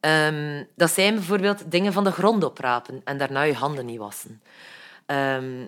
[0.00, 4.42] Ehm, dat zijn bijvoorbeeld dingen van de grond oprapen en daarna je handen niet wassen.
[5.06, 5.66] Ehm,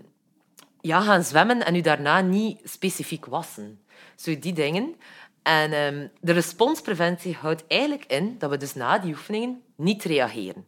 [0.80, 3.80] ja, gaan zwemmen en u daarna niet specifiek wassen.
[4.16, 4.94] Zo die dingen.
[5.42, 10.66] En ehm, de responspreventie houdt eigenlijk in dat we dus na die oefeningen niet reageren.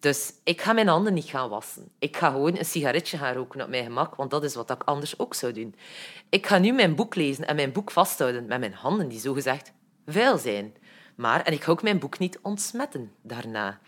[0.00, 1.88] Dus ik ga mijn handen niet gaan wassen.
[1.98, 4.82] Ik ga gewoon een sigaretje gaan roken op mijn gemak, want dat is wat ik
[4.82, 5.74] anders ook zou doen.
[6.28, 9.72] Ik ga nu mijn boek lezen en mijn boek vasthouden met mijn handen die zogezegd
[10.06, 10.74] vuil zijn.
[11.14, 13.78] Maar, en ik ga ook mijn boek niet ontsmetten daarna.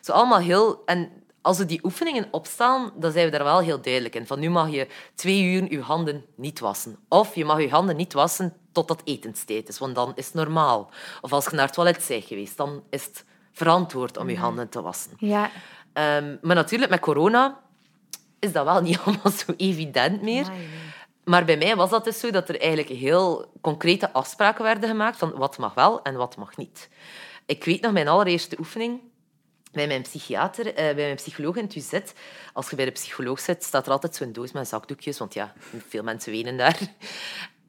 [0.00, 0.82] Zo allemaal heel...
[0.84, 1.10] En
[1.42, 4.26] als we die oefeningen opstaan, dan zijn we daar wel heel duidelijk in.
[4.26, 6.96] Van nu mag je twee uur je handen niet wassen.
[7.08, 10.90] Of je mag je handen niet wassen totdat etenstijd is, want dan is het normaal.
[11.20, 14.68] Of als je naar het toilet bent geweest, dan is het verantwoord om je handen
[14.68, 15.12] te wassen.
[15.16, 15.50] ja.
[15.92, 17.60] Ehm, maar natuurlijk, met corona
[18.38, 20.46] is dat wel niet allemaal zo evident meer.
[21.30, 25.18] Maar bij mij was dat dus zo dat er eigenlijk heel concrete afspraken werden gemaakt
[25.18, 26.88] van wat mag wel en wat mag niet.
[27.46, 29.00] ik weet nog mijn allereerste oefening
[29.72, 32.14] bij mijn psychiater, eh, bij mijn psycholoog in het
[32.52, 35.52] Als je bij de psycholoog zit, staat er altijd zo'n doos met zakdoekjes, want ja,
[35.88, 36.78] veel mensen wenen daar.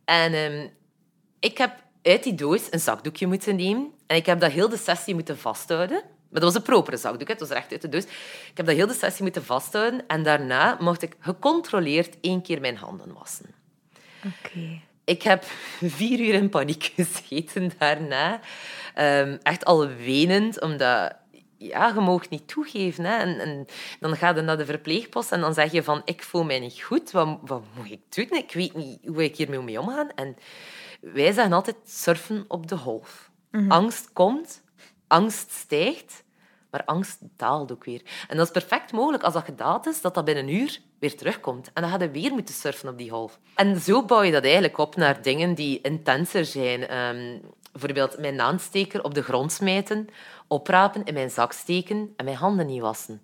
[0.06, 0.68] En ehm,
[1.40, 4.78] ik heb uit die doos een zakdoekje moeten nemen en ik heb dat heel de
[4.78, 6.04] sessie moeten vasthouden.
[6.32, 8.04] Maar dat was een propere zakdoek, het was recht uit de doos.
[8.04, 12.62] Ik heb dat heel de sessie moeten vasthouden en daarna mocht ik gecontroleerd één keer
[12.62, 13.54] mijn handen wassen.
[14.26, 14.82] Oké.
[15.04, 15.44] Ik heb
[15.98, 18.40] vier uur in paniek gezeten daarna.
[18.98, 21.16] Um, echt al wenend, omdat
[21.58, 23.04] ja, je mag niet toegeven.
[23.04, 23.18] Hè.
[23.18, 23.66] En, en,
[24.00, 26.82] dan ga je naar de verpleegpost en dan zeg je van ik voel mij niet
[26.82, 27.12] goed.
[27.12, 28.38] Wat, wat moet ik doen?
[28.38, 30.10] Ik weet niet hoe ik hiermee mee omgaan.
[30.16, 30.36] En
[31.02, 33.30] wij zeggen altijd surfen op de golf.
[33.52, 33.72] Mhm.
[33.72, 34.62] Angst komt,
[35.12, 36.24] angst stijgt,
[36.70, 38.02] maar angst daalt ook weer.
[38.28, 41.18] En dat is perfect mogelijk als dat gedaald is, dat dat binnen een uur weer
[41.18, 41.70] terugkomt.
[41.74, 43.40] En dan ga je weer moeten surfen op die golf.
[43.56, 46.98] En zo bouw je dat eigenlijk op naar dingen die intenser zijn.
[46.98, 50.08] Um, bijvoorbeeld mijn naansteker op de grond smijten,
[50.48, 53.22] oprapen, in mijn zak steken en mijn handen niet wassen.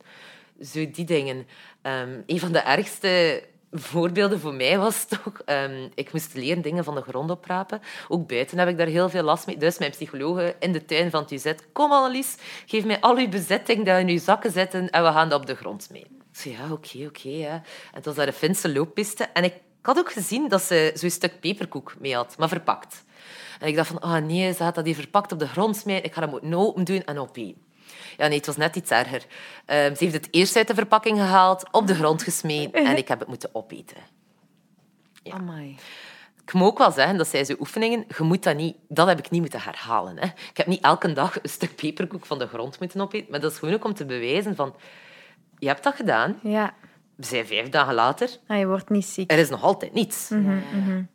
[0.61, 1.37] Zo die dingen.
[1.81, 5.41] Um, een van de ergste voorbeelden voor mij was toch...
[5.45, 7.81] Um, ik moest leren dingen van de grond oprapen.
[8.07, 9.57] Ook buiten heb ik daar heel veel last mee.
[9.57, 11.53] Dus mijn psycholoog in de tuin van TUZ...
[11.71, 15.29] Kom, Annelies, geef mij al uw bezetting dat in uw zakken zetten en we gaan
[15.29, 16.01] dat op de grond mee.
[16.01, 17.45] Ik zei, ja, oké, oké.
[17.45, 19.23] En het was daar Finse looppiste.
[19.23, 23.05] En ik had ook gezien dat ze zo'n stuk peperkoek mee had, maar verpakt.
[23.59, 26.05] En ik dacht van, oh nee, ze had dat hier verpakt op de grond smijten.
[26.05, 27.66] Ik ga dat moeten open doen en opeten.
[28.17, 29.21] Ja, nee, het was net iets erger.
[29.65, 33.07] Um, ze heeft het eerst uit de verpakking gehaald, op de grond gesmeten en ik
[33.07, 33.97] heb het moeten opeten.
[35.23, 35.33] Ja.
[35.33, 35.75] Amai.
[36.43, 38.77] Ik moet ook wel zeggen, dat zij zo oefeningen, je moet dat niet...
[38.87, 40.17] Dat heb ik niet moeten herhalen.
[40.17, 40.25] Hè.
[40.25, 43.51] Ik heb niet elke dag een stuk peperkoek van de grond moeten opeten, maar dat
[43.51, 44.75] is gewoon ook om te bewijzen van...
[45.57, 46.39] Je hebt dat gedaan.
[46.43, 46.73] Ja.
[47.15, 48.29] We zijn vijf dagen later.
[48.47, 49.31] Ah, je wordt niet ziek.
[49.31, 50.29] Er is nog altijd niets.
[50.29, 51.07] Mm -hmm,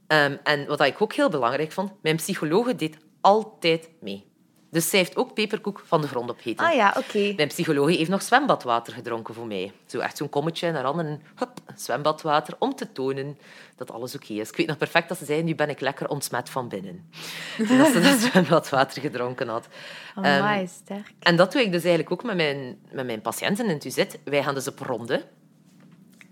[0.42, 4.31] en wat ik ook heel belangrijk vond, mijn psychologe deed altijd mee.
[4.72, 6.66] Dus zij heeft ook peperkoek van de grond opgegeten.
[6.66, 7.32] Ah ja, oké.
[7.36, 9.72] Mijn psycholoog heeft nog zwembadwater gedronken voor mij.
[9.86, 13.38] Zo echt zo'n kommetje naar handen en hup, zwembadwater om te tonen
[13.76, 14.48] dat alles oké is.
[14.48, 17.10] Ik weet nog perfect dat ze zei, nu ben ik lekker ontsmet van binnen.
[17.78, 19.68] dat ze dat zwembadwater gedronken had.
[20.16, 21.12] Oh, um, sterk.
[21.18, 24.42] En dat doe ik dus eigenlijk ook met mijn, met mijn patiënten in het Wij
[24.42, 25.24] gaan dus op ronde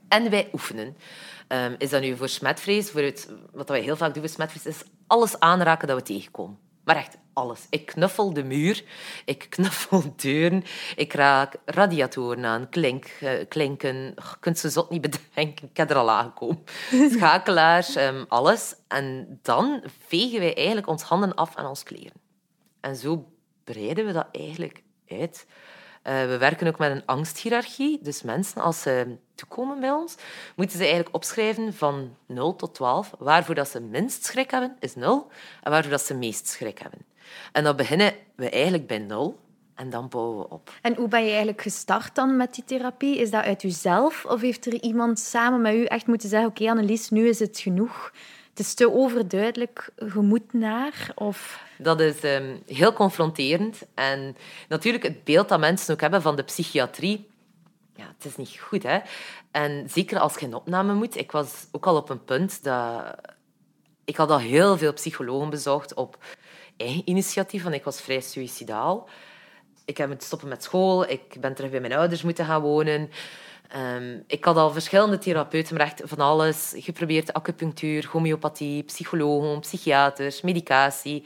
[0.09, 0.97] en wij oefenen.
[1.49, 2.91] Um, is dat nu voor smetvrees?
[2.91, 6.69] Voor het, wat wij heel vaak doen voor smetvrees, is alles aanraken dat we tegenkomen.
[6.91, 7.67] Maar echt alles.
[7.71, 8.85] Ik knuffel de muur,
[9.25, 10.65] ik knuffel deuren,
[10.97, 13.97] ik raak radiatoren aan, klink, uh, klinken.
[13.97, 16.65] je kunt ze zot niet bedenken, ik heb er al aangekomen.
[17.17, 18.75] Schakelaars, um, alles.
[18.89, 22.21] En dan vegen wij eigenlijk ons handen af aan ons kleren.
[22.81, 23.33] En zo
[23.65, 25.47] breiden we dat eigenlijk uit.
[26.11, 27.99] Uh, we werken ook met een angsthierarchie.
[28.03, 30.15] Dus mensen, als ze toekomen bij ons,
[30.57, 33.15] moeten ze eigenlijk opschrijven van 0 tot 12.
[33.19, 35.31] Waarvoor dat ze minst schrik hebben, is 0.
[35.63, 36.99] En waarvoor dat ze meest schrik hebben.
[37.53, 39.39] En dan beginnen we eigenlijk bij 0.
[39.75, 40.73] En dan bouwen we op.
[40.83, 43.19] En hoe ben je eigenlijk gestart dan met die therapie?
[43.19, 44.25] Is dat uit jezelf?
[44.25, 46.49] Of heeft er iemand samen met u echt moeten zeggen...
[46.49, 48.13] Oké, okay, Annelies, nu is het genoeg.
[48.51, 49.91] Het is te overduidelijk.
[49.97, 51.13] Je moet naar?
[51.15, 51.63] Of...
[51.79, 53.83] Dat is um, heel confronterend.
[53.95, 54.37] En
[54.69, 57.31] natuurlijk, het beeld dat mensen ook hebben van de psychiatrie
[58.01, 58.83] ja, het is niet goed.
[58.83, 58.99] Hè?
[59.51, 61.17] En zeker als je een opname moet.
[61.17, 63.15] Ik was ook al op een punt dat...
[64.05, 66.25] Ik had al heel veel psychologen bezocht op
[66.77, 69.09] eigen initiatief, want ik was vrij suicidaal.
[69.85, 71.09] Ik heb moeten stoppen met school.
[71.09, 73.11] Ik ben terug bij mijn ouders moeten gaan wonen.
[73.77, 77.33] Um, ik had al verschillende therapeuten, maar echt van alles geprobeerd.
[77.33, 81.25] Acupunctuur, homeopathie, psychologen, psychiaters, medicatie.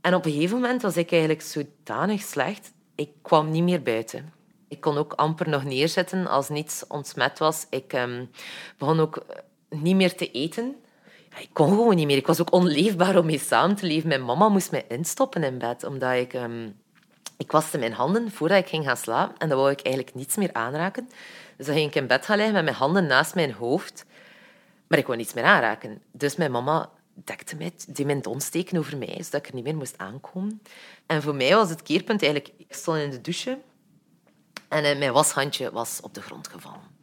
[0.00, 2.72] En op een gegeven moment was ik eigenlijk zodanig slecht.
[2.94, 4.32] Ik kwam niet meer buiten.
[4.68, 7.66] Ik kon ook amper nog neerzetten als niets ontsmet was.
[7.70, 8.30] Ik um,
[8.78, 9.26] begon ook
[9.70, 10.76] niet meer te eten.
[11.38, 12.16] Ik kon gewoon niet meer.
[12.16, 14.08] Ik was ook onleefbaar om mee samen te leven.
[14.08, 16.34] Mijn mama moest mij instoppen in bed, omdat ik...
[16.34, 16.84] Um,
[17.38, 20.36] ik waste mijn handen voordat ik ging gaan slapen en dan wou ik eigenlijk niets
[20.36, 21.08] meer aanraken.
[21.56, 24.04] Dus dan ging ik in bed gaan liggen met mijn handen naast mijn hoofd.
[24.86, 26.02] Maar ik wou niets meer aanraken.
[26.12, 29.76] Dus mijn mama dekte mij, die mijn steken over mij, zodat ik er niet meer
[29.76, 30.62] moest aankomen.
[31.06, 32.54] En voor mij was het keerpunt eigenlijk...
[32.56, 33.58] Ik stond in de douche
[34.68, 36.94] en eh, mijn washandje was op de grond gevallen.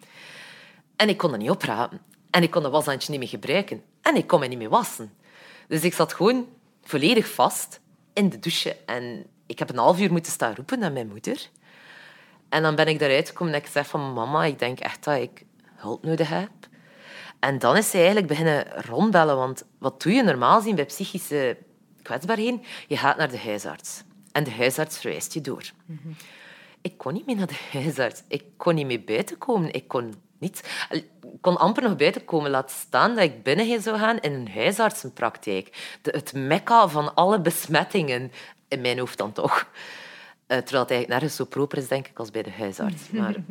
[0.95, 2.01] En ik kon het niet oprapen.
[2.29, 3.83] En ik kon dat washandje niet meer gebruiken.
[4.01, 5.13] En ik kon me niet meer wassen.
[5.67, 6.47] Dus ik zat gewoon
[6.83, 7.79] volledig vast
[8.13, 8.77] in de douche.
[8.85, 11.49] En ik heb een half uur moeten staan roepen naar mijn moeder.
[12.53, 15.21] En dan ben ik daaruit gekomen en ik zeg van mama, ik denk echt dat
[15.21, 16.49] ik hulp nodig heb.
[17.39, 19.35] En dan is zij eigenlijk beginnen rondbellen.
[19.35, 21.57] Want wat doe je normaal zien bij psychische
[22.01, 22.63] kwetsbaarheden?
[22.87, 24.03] Je gaat naar de huisarts.
[24.31, 25.63] En de huisarts verwijst je door.
[26.81, 28.23] Ik kon niet meer naar de huisarts.
[28.27, 29.73] Ik kon niet meer buiten komen.
[29.73, 30.61] Ik kon niets.
[30.89, 31.05] Ik
[31.41, 32.51] kon amper nog buiten komen.
[32.51, 35.97] Laat staan dat ik binnen zou gaan in een huisartsenpraktijk.
[36.01, 38.31] De, het mekka van alle besmettingen
[38.67, 39.67] In mijn hoofd dan toch.
[40.53, 43.09] Uh, terwijl het eigenlijk nergens zo proper is, denk ik, als bij de huisarts.
[43.11, 43.35] Maar...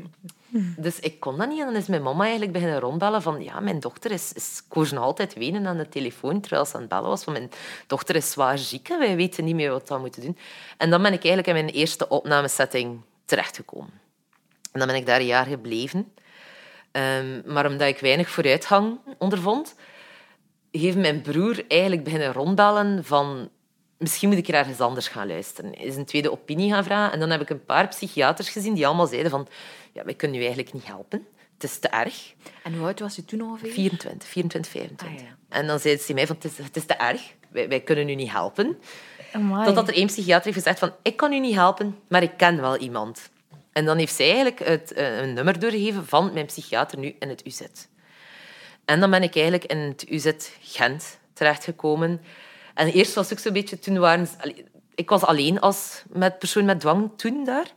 [0.76, 1.58] Dus ik kon dat niet.
[1.58, 3.42] En dan is mijn mama eigenlijk beginnen rondbellen van...
[3.42, 4.32] Ja, mijn dochter is...
[4.32, 7.24] is ik nog altijd wenen aan de telefoon, terwijl ze aan het bellen was.
[7.24, 7.50] Van, mijn
[7.86, 10.36] dochter is zwaar ziek en wij weten niet meer wat we moeten doen.
[10.76, 14.00] En dan ben ik eigenlijk in mijn eerste opnamesetting terechtgekomen.
[14.72, 16.12] En dan ben ik daar een jaar gebleven.
[16.92, 19.74] Um, maar omdat ik weinig vooruitgang ondervond,
[20.70, 23.50] heeft mijn broer eigenlijk beginnen rondbellen van
[24.02, 25.74] misschien moet ik er ergens anders gaan luisteren.
[25.74, 27.12] Is een tweede opinie gaan vragen.
[27.12, 29.48] En dan heb ik een paar psychiaters gezien die allemaal zeiden van
[29.92, 31.26] ja, wij kunnen u eigenlijk niet helpen.
[31.54, 32.34] Het is te erg.
[32.62, 33.72] En hoe oud was u toen ongeveer?
[33.72, 35.22] 24, 24, 25.
[35.48, 37.34] En dan zeiden ze mij van het is, het is te erg.
[37.48, 38.78] Wij, wij kunnen u niet helpen.
[39.32, 39.64] Amai.
[39.64, 42.60] Totdat er één psychiater heeft gezegd van ik kan u niet helpen, maar ik ken
[42.60, 43.30] wel iemand.
[43.72, 47.28] En dan heeft zij eigenlijk het, eh, een nummer doorgegeven van mijn psychiater nu in
[47.28, 47.60] het UZ.
[48.84, 52.20] En dan ben ik eigenlijk in het UZ Gent terechtgekomen.
[52.74, 53.78] En eerst was ik zo'n beetje...
[53.78, 54.28] Toen waren,
[54.94, 57.70] ik was alleen als met persoon met dwang toen daar.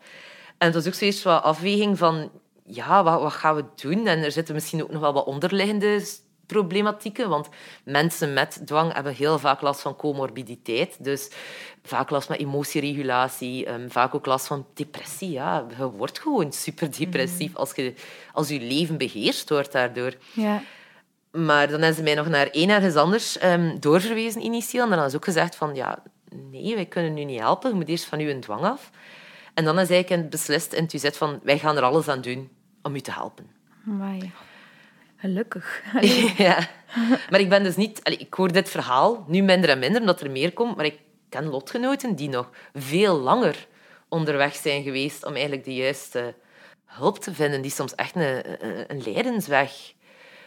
[0.57, 2.31] En het was ook zo eerst wat afweging van...
[2.65, 4.07] Ja, wat, wat gaan we doen?
[4.07, 6.05] En er zitten misschien ook nog wel wat onderliggende
[6.45, 7.29] problematieken.
[7.29, 7.49] Want
[7.83, 11.03] mensen met dwang hebben heel vaak last van comorbiditeit.
[11.03, 11.29] Dus
[11.83, 15.31] vaak last met emotieregulatie, um, vaak ook last van depressie.
[15.31, 17.55] Ja, je wordt gewoon super depressief mm.
[17.55, 17.93] als, je,
[18.33, 20.13] als je leven beheerst wordt daardoor.
[20.33, 20.61] Ja.
[21.35, 24.91] Maar dan hebben ze mij nog naar één ergens anders um, doorverwezen initieel.
[24.91, 27.69] En dan ze ook gezegd van, ja, nee, wij kunnen u niet helpen.
[27.69, 28.89] Je moet eerst van u een dwang af.
[29.53, 32.49] En dan is eigenlijk beslist in het van, wij gaan er alles aan doen
[32.81, 33.47] om u te helpen.
[33.87, 34.31] Amai.
[35.15, 35.83] Gelukkig.
[36.37, 36.67] ja.
[37.29, 37.99] Maar ik ben dus niet...
[38.19, 40.75] ik hoor dit verhaal nu minder en minder, omdat er meer komt.
[40.75, 43.67] Maar ik ken lotgenoten die nog veel langer
[44.09, 46.35] onderweg zijn geweest om eigenlijk de juiste
[46.85, 47.61] hulp te vinden.
[47.61, 48.43] Die soms echt een,
[48.87, 49.93] een leidensweg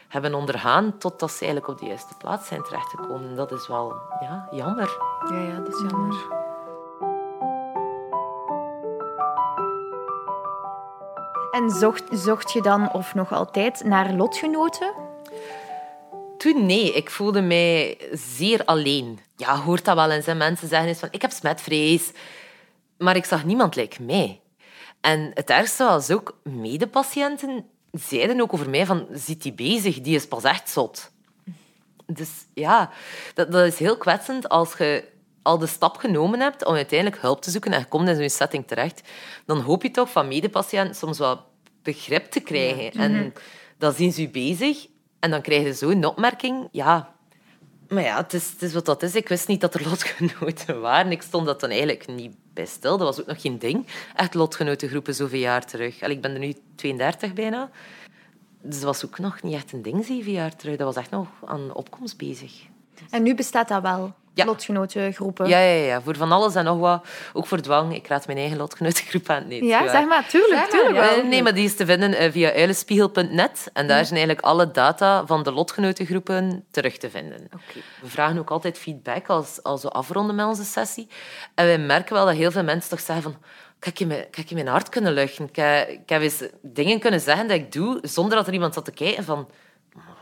[0.09, 3.37] hebben ondergaan totdat ze eigenlijk op de juiste plaats zijn terechtgekomen.
[3.37, 4.97] Dat is wel ja, jammer.
[5.31, 6.37] Ja, ja, dat is jammer.
[11.51, 14.93] En zocht, zocht je dan of nog altijd naar lotgenoten?
[16.39, 19.19] Toen nee, ik voelde mij zeer alleen.
[19.37, 20.27] Ja, hoort dat wel eens.
[20.27, 20.35] Hè?
[20.35, 22.13] Mensen zeggen eens van, ik heb smetvrees.
[22.99, 24.41] Maar ik zag niemand lijken mij.
[25.01, 27.67] En het ergste was ook, medepatiënten
[28.01, 30.01] zeiden ook over mij van, zit die bezig?
[30.01, 31.11] Die is pas echt zot.
[32.07, 32.91] Dus ja,
[33.35, 35.05] dat, dat is heel kwetsend als je
[35.43, 38.31] al de stap genomen hebt om uiteindelijk hulp te zoeken en je komt in zo'n
[38.31, 39.03] setting terecht,
[39.47, 41.41] dan hoop je toch van medepatiënten soms wel
[41.83, 43.01] begrip te krijgen.
[43.01, 43.31] En mhm.
[43.79, 44.87] dan zien ze je bezig
[45.19, 46.69] en dan krijg je zo'n opmerking.
[46.73, 47.15] Ja,
[47.89, 49.15] maar ja, het is, het is wat dat is.
[49.15, 51.13] Ik wist niet dat er lotgenoten waren.
[51.13, 52.67] Ik stond dat dan eigenlijk niet bij.
[52.81, 53.87] Dat was ook nog geen ding.
[54.15, 56.01] Echt lotgenotengroepen zoveel jaar terug.
[56.01, 57.71] ik ben er nu 32 bijna.
[58.63, 60.77] Dus dat was ook nog niet echt een ding zeven jaar terug.
[60.77, 62.53] Dat was echt nog aan opkomst bezig.
[63.11, 64.15] En nu bestaat dat wel?
[64.39, 64.45] Ja.
[64.45, 65.49] lotgenotengroepen.
[65.49, 67.07] Ja, ja, ja, voor van alles en nog wat.
[67.33, 67.95] Ook voor dwang.
[67.95, 69.49] Ik raad mijn eigen lotgenotengroep aan.
[69.49, 70.71] Nee, ja, zeg maar, tuurlijk.
[70.71, 71.25] tuurlijk wel.
[71.25, 73.71] Nee, maar die is te vinden eh, via uilenspiegel.net.
[73.73, 77.45] En daar zijn eigenlijk alle data van de lotgenotengroepen terug te vinden.
[77.45, 77.83] Okay.
[78.01, 81.09] We vragen ook altijd feedback als, als we afronden met onze sessie.
[81.55, 83.37] En wij merken wel dat heel veel mensen toch zeggen van...
[83.79, 85.45] Kijk je, mijn, kijk je mijn hart kunnen luchten?
[85.45, 85.57] Ik,
[85.89, 88.91] ik heb eens dingen kunnen zeggen dat ik doe, zonder dat er iemand zat te
[88.91, 89.49] kijken van...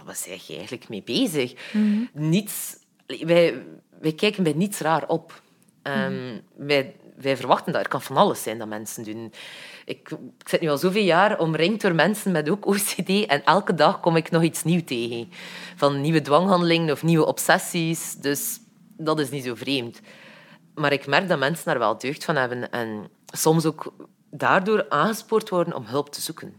[0.04, 1.54] Wat ben je eigenlijk mee bezig?
[1.72, 2.76] Mm Niets...
[3.06, 3.64] Wij,
[4.16, 5.42] kijken bij niets raar op.
[5.82, 6.94] Um, wij,
[7.36, 9.32] verwachten dat er kan van alles zijn dat mensen doen.
[9.84, 10.08] Ik,
[10.44, 14.16] zit nu al zoveel jaar omringd door mensen met ook OCD en elke dag kom
[14.16, 15.30] ik nog iets nieuws tegen.
[15.76, 18.14] Van nieuwe dwanghandelingen of nieuwe obsessies.
[18.14, 18.60] Dus
[18.96, 20.00] dat is niet zo vreemd.
[20.74, 23.94] Maar ik merk dat mensen daar wel deugd van hebben en soms ook
[24.30, 26.54] daardoor aangespoord worden om hulp te zoeken.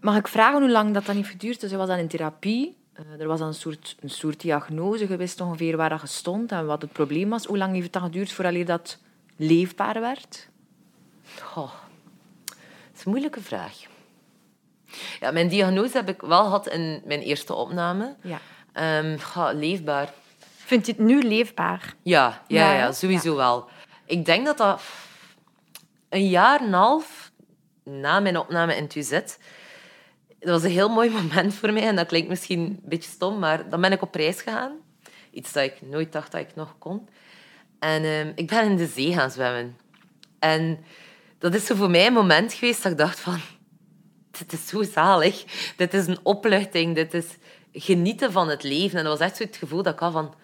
[0.00, 1.60] Mag ik vragen hoe lang dat dan heeft geduurd?
[1.60, 2.76] Dus hij was dan in therapie
[3.18, 6.92] er was een soort, een soort diagnose geweest ongeveer waar dat stond en wat het
[6.92, 7.44] probleem was.
[7.44, 8.98] Hoe lang heeft het dan geduurd voordat dat
[9.36, 10.48] leefbaar werd?
[11.54, 11.72] Oh,
[12.44, 12.56] dat
[12.94, 13.88] is een moeilijke vraag.
[15.20, 18.16] Ja, mijn diagnose heb ik wel gehad in mijn eerste opname.
[18.22, 18.40] Ja.
[18.98, 19.18] Um,
[19.58, 20.12] leefbaar.
[20.56, 21.94] Vind je het nu leefbaar?
[22.02, 23.68] Ja, ja, ja, sowieso wel.
[24.04, 24.82] Ik denk dat dat
[26.08, 27.30] een jaar en een half
[27.84, 29.38] na mijn opname in het
[30.40, 31.82] dat was een heel mooi moment voor mij.
[31.82, 34.72] En dat klinkt misschien een beetje stom, maar dan ben ik op reis gegaan.
[35.30, 37.08] Iets dat ik nooit dacht dat ik nog kon.
[37.78, 39.76] En ehm, ik ben in de zee gaan zwemmen.
[40.38, 40.84] En
[41.38, 43.40] dat is zo voor mij een moment geweest dat ik dacht van...
[44.38, 45.44] Dit is zo zalig.
[45.76, 46.94] Dit is een opluchting.
[46.94, 47.26] Dit is
[47.72, 48.98] genieten van het leven.
[48.98, 50.34] En dat was echt zo het gevoel dat ik had van...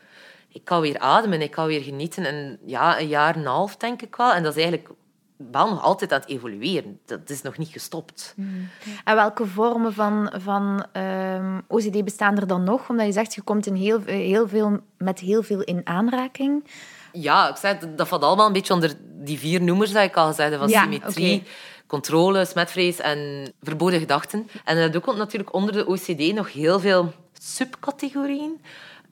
[0.48, 2.24] Ik kan weer ademen, ik kan weer genieten.
[2.24, 4.32] En ja, een jaar en een half, denk ik wel.
[4.32, 4.94] En dat is eigenlijk
[5.36, 7.00] wel nog altijd aan het evolueren.
[7.04, 8.34] Dat is nog niet gestopt.
[8.36, 8.68] Mm.
[9.04, 12.88] En welke vormen van, van um, OCD bestaan er dan nog?
[12.88, 16.64] Omdat je zegt, je komt in heel, heel veel, met heel veel in aanraking.
[17.12, 20.26] Ja, ik zei, dat valt allemaal een beetje onder die vier noemers die ik al
[20.26, 20.58] gezegd heb.
[20.58, 21.42] Van Ja, symmetrie,
[21.86, 24.48] controle, smetvrees en verboden gedachten.
[24.64, 28.60] En er komt natuurlijk onder de OCD nog heel veel subcategorieën.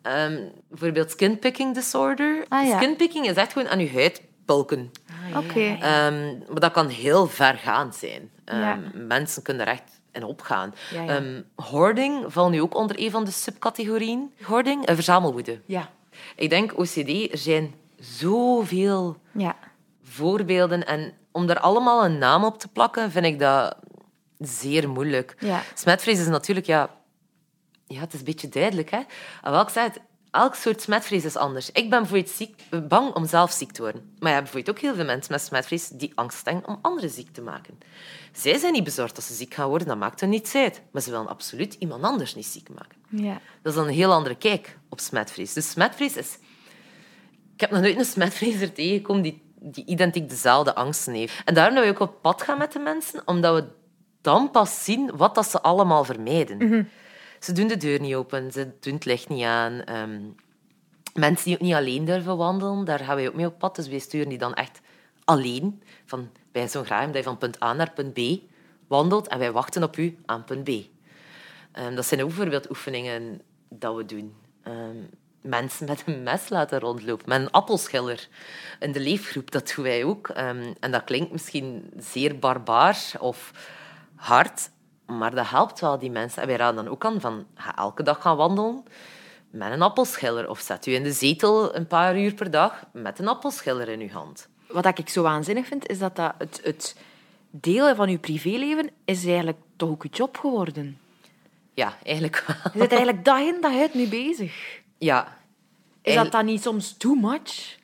[0.03, 2.45] Ehm, bijvoorbeeld skinpicking disorder.
[2.49, 2.77] Ah, ja.
[2.77, 4.91] Skinpicking is echt gewoon aan je huid pulken.
[5.37, 5.61] Oké.
[5.81, 8.31] Ehm, maar dat kan heel vergaand zijn.
[8.45, 8.79] Ehm, Ja.
[8.95, 10.75] Mensen kunnen er echt in opgaan.
[10.91, 11.09] Ja, ja.
[11.17, 14.33] Ehm, hoarding valt nu ook onder een van de subcategorieën.
[14.43, 15.61] Hoarding, een verzamelwoede.
[15.67, 15.89] Ja.
[16.37, 19.57] Ik denk OCD, er zijn zoveel Ja.
[20.03, 20.87] voorbeelden.
[20.87, 23.77] En om daar allemaal een naam op te plakken, vind ik dat
[24.39, 25.37] zeer moeilijk.
[25.39, 25.63] Ja.
[25.75, 26.91] Smetvrees is natuurlijk, ja,
[27.87, 28.91] ja, het is een beetje duidelijk.
[28.91, 29.01] Hè?
[29.43, 30.01] En wel, ik zei het,
[30.35, 31.71] elk soort smetvrees is anders.
[31.71, 34.01] Ik ben bijvoorbeeld ziek, bang om zelf ziek te worden.
[34.19, 37.11] Maar je hebt bijvoorbeeld ook heel veel mensen met smetvrees die angst hebben om anderen
[37.11, 37.79] ziek te maken.
[38.33, 40.83] Zij zijn niet bezorgd dat ze ziek gaan worden, dat maakt hun niets uit.
[40.91, 42.99] Maar ze willen absoluut iemand anders niet ziek maken.
[43.09, 43.41] Ja.
[43.63, 45.53] Dat is dan een heel andere kijk op smetvrees.
[45.53, 46.39] Dus smetvrees is...
[47.55, 51.35] Ik heb nog nooit een smetvreeser tegengekomen die, die identiek dezelfde angsten heeft.
[51.45, 53.69] En daarom dat we ook op pad gaan met de mensen, omdat we
[54.21, 56.89] dan pas zien wat dat ze allemaal vermijden.
[57.45, 59.83] Ze doen de deur niet open, ze doen het licht niet aan.
[59.83, 60.21] Ehm,
[61.15, 63.77] mensen die ook niet alleen durven wandelen, daar gaan wij ook mee op pad.
[63.77, 64.81] Dus wij sturen die dan echt
[65.25, 68.21] alleen van, bij zo'n graag dat je van punt A naar punt B
[68.87, 70.69] wandelt en wij wachten op u aan punt B.
[71.73, 74.35] Ehm, dat zijn ook bijvoorbeeld oefeningen dat we doen.
[74.63, 74.97] Ehm,
[75.41, 78.29] mensen met een mes laten rondlopen, met een appelschiller.
[78.81, 80.29] In de leefgroep, dat doen wij ook.
[80.29, 83.51] En dat klinkt misschien zeer barbaar of
[84.15, 84.71] hard,
[85.07, 86.43] maar dat helpt wel die mensen.
[86.43, 88.85] En wij raden dan ook aan van, ga elke dag gaan wandelen
[89.51, 90.49] met een appelschiller.
[90.49, 94.01] Of zet u in de zetel een paar uur per dag met een appelschiller in
[94.01, 94.49] uw hand.
[94.69, 96.97] Wat ik zo waanzinnig vind, is dat, dat het, het
[97.51, 100.99] delen van je privéleven is eigenlijk toch ook je job geworden.
[101.75, 102.57] Ja, eigenlijk wel.
[102.73, 104.81] Je er eigenlijk dag in dag uit mee bezig.
[104.99, 105.39] Ja.
[106.03, 107.79] Is dat dan niet soms too much?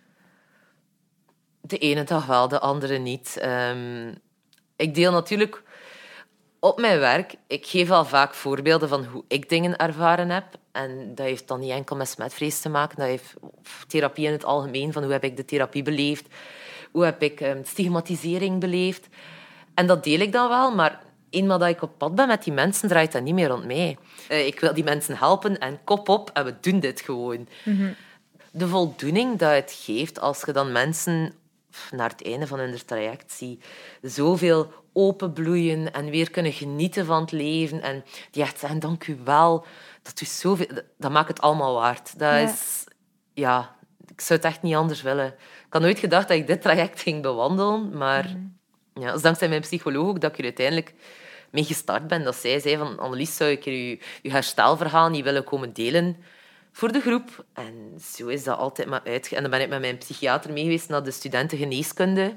[1.60, 3.36] De ene dag wel, de andere niet.
[3.40, 4.14] Ehm,
[4.76, 5.62] ik deel natuurlijk
[6.60, 7.34] op mijn werk.
[7.46, 10.44] Ik geef al vaak voorbeelden van hoe ik dingen ervaren heb.
[10.72, 12.96] En dat heeft dan niet enkel met smetvrees te maken.
[12.96, 13.34] Dat heeft
[13.88, 14.92] therapie in het algemeen.
[14.92, 16.26] Van hoe heb ik de therapie beleefd?
[16.90, 19.08] Hoe heb ik ehm, stigmatisering beleefd?
[19.74, 22.52] En dat deel ik dan wel, maar eenmaal dat ik op pad ben met die
[22.52, 23.98] mensen, draait dat niet meer rond mij.
[24.28, 27.48] Eh, ik wil die mensen helpen en kop op en we doen dit gewoon.
[28.52, 31.34] De voldoening dat het geeft als je dan mensen
[31.90, 33.64] naar het einde van hun traject ziet,
[34.02, 39.18] zoveel openbloeien en weer kunnen genieten van het leven en die echt zeggen, dank u
[39.24, 39.64] wel.
[40.02, 42.18] Dat, doet zoveel, dat- dat maakt het allemaal waard.
[42.18, 42.36] Dat Ja.
[42.38, 42.84] is...
[43.34, 43.76] Ja,
[44.08, 45.26] ik zou het echt niet anders willen.
[45.66, 48.36] Ik had nooit gedacht dat ik dit traject ging bewandelen, maar
[48.94, 50.94] ja, dat is dankzij mijn psycholoog ook dat ik er uiteindelijk
[51.50, 52.24] mee gestart ben.
[52.24, 56.16] Dat zij zei van, Annelies, zou ik je, je herstelverhaal niet willen komen delen
[56.72, 57.44] voor de groep?
[57.52, 57.74] En
[58.14, 59.36] zo is dat altijd maar uitge...
[59.36, 62.36] En dan ben ik met mijn psychiater mee geweest naar de studenten geneeskunde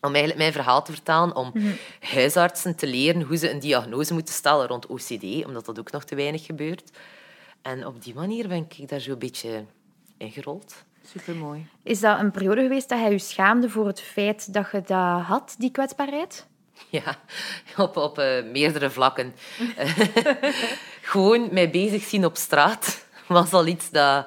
[0.00, 1.52] om eigenlijk mijn verhaal te vertalen, om
[2.00, 6.04] huisartsen te leren hoe ze een diagnose moeten stellen rond OCD, omdat dat ook nog
[6.04, 6.90] te weinig gebeurt.
[7.62, 9.64] En op die manier ben ik daar zo een beetje
[10.16, 10.74] ingerold.
[11.06, 11.66] Supermooi.
[11.82, 15.22] Is dat een periode geweest dat hij je schaamde voor het feit dat je dat
[15.22, 16.46] had, die kwetsbaarheid?
[16.88, 17.18] Ja,
[17.76, 19.34] op, op eh, meerdere vlakken.
[21.02, 24.26] Gewoon mij bezig zien op straat was al iets dat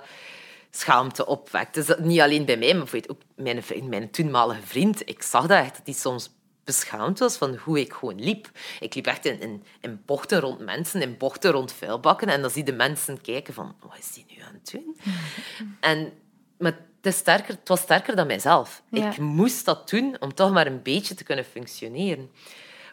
[0.76, 1.74] schaamte opwekt.
[1.74, 5.10] Dus niet alleen bij mij, maar bijvoorbeeld ook mijn, vriend, mijn toenmalige vriend.
[5.10, 6.32] Ik zag dat echt, dat hij soms
[6.64, 8.50] beschaamd was van hoe ik gewoon liep.
[8.80, 12.28] Ik liep echt in, in, in bochten rond mensen, in bochten rond vuilbakken.
[12.28, 14.98] En dan zie de mensen kijken van, wat is die nu aan het doen?
[15.80, 16.14] En,
[16.58, 18.84] maar het, sterker, het was sterker dan mijzelf.
[18.90, 19.12] Ja.
[19.12, 22.32] Ik moest dat doen om toch maar een beetje te kunnen functioneren.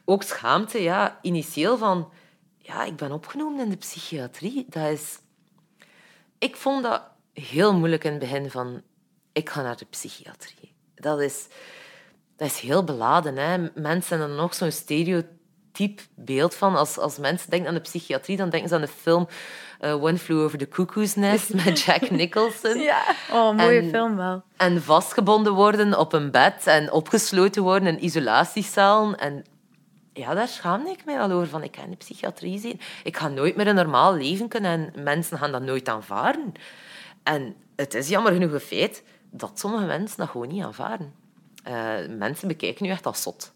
[0.05, 2.13] Ook schaamte, ja, initieel van...
[2.59, 4.67] Ja, ik ben opgenomen in de psychiatrie.
[4.69, 5.19] Dat is...
[6.39, 8.83] Ik vond dat heel moeilijk in het begin van...
[9.33, 10.75] Ik ga naar de psychiatrie.
[10.95, 11.47] Dat is,
[12.37, 13.37] dat is heel beladen.
[13.37, 13.59] Hè?
[13.75, 16.77] Mensen hebben er nog zo'n stereotyp beeld van.
[16.77, 19.29] Als, als mensen denken aan de psychiatrie, dan denken ze aan de film
[19.81, 22.79] eh, One Flew Over the Cuckoo's Nest met Jack Nicholson.
[22.79, 23.03] Ja.
[23.33, 24.43] Oh, mooie En- film wel.
[24.57, 29.19] En vastgebonden worden op een bed en opgesloten worden in isolatiecellen.
[29.19, 29.45] En
[30.13, 31.49] ja, daar schaamde ik mij al over.
[31.49, 32.81] Van, ik ga in de psychiatrie zien.
[33.05, 36.53] Ik ga nooit meer een normaal leven kunnen en mensen gaan dat nooit aanvaarden.
[37.31, 41.15] En het is jammer genoeg een feit dat sommige mensen dat gewoon niet aanvaarden.
[41.63, 43.53] Eh, mensen bekijken nu echt als zot.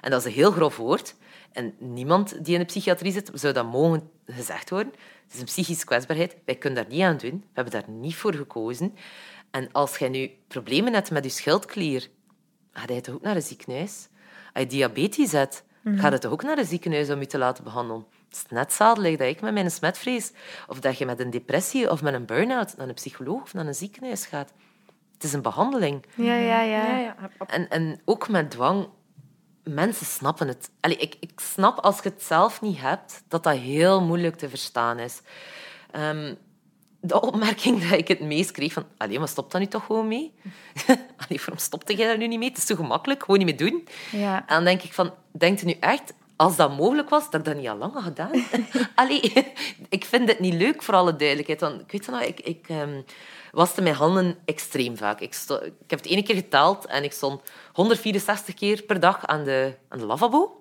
[0.00, 1.14] En dat is een heel grof woord.
[1.52, 4.92] En niemand die in de psychiatrie zit, zou dat mogen gezegd worden.
[5.24, 6.36] Het is een psychische kwetsbaarheid.
[6.44, 7.40] Wij kunnen daar niet aan doen.
[7.40, 8.94] We hebben daar niet voor gekozen.
[9.50, 12.08] En als jij nu problemen hebt met je schildklier,
[12.72, 14.08] ga je toch ook naar een ziekenhuis?
[14.52, 17.64] Als je diabetes hebt, ga je toch ook naar een ziekenhuis om je te laten
[17.64, 18.06] behandelen?
[18.28, 20.32] Het is net hetzelfde dat ik met mijn smetvrees.
[20.66, 23.66] Of dat je met een depressie of met een burn-out naar een psycholoog of naar
[23.66, 24.52] een ziekenhuis gaat.
[25.14, 26.04] Het is een behandeling.
[26.14, 26.86] Ja, ja, ja.
[26.86, 27.16] Ja, ja.
[27.46, 28.88] En, en ook met dwang,
[29.62, 30.70] mensen snappen het.
[30.80, 34.48] Allee, ik, ik snap als je het zelf niet hebt, dat dat heel moeilijk te
[34.48, 35.20] verstaan is.
[35.90, 36.34] Ehm,
[37.00, 38.84] de opmerking dat ik het meest kreeg van...
[38.96, 40.34] Allee, maar stop daar nu toch gewoon mee?
[41.16, 42.48] Allee, waarom stopte jij daar nu niet mee?
[42.48, 43.88] Het is zo gemakkelijk, gewoon niet meer doen.
[44.10, 44.38] Ja.
[44.38, 45.14] En dan denk ik van...
[45.32, 48.02] Denkt u nu echt, als dat mogelijk was, dat ik dat niet al lang had
[48.02, 48.30] gedaan?
[48.94, 49.32] Allee,
[49.88, 51.60] ik vind het niet leuk, voor alle duidelijkheid.
[51.60, 52.40] Want ik weet het nog, ik...
[52.40, 53.00] ik ehm,
[53.52, 55.20] waste mijn handen extreem vaak.
[55.20, 57.40] Ik, sto- ik heb het ene keer geteld en ik stond
[57.72, 60.60] 164 keer per dag aan de, aan de lavabo.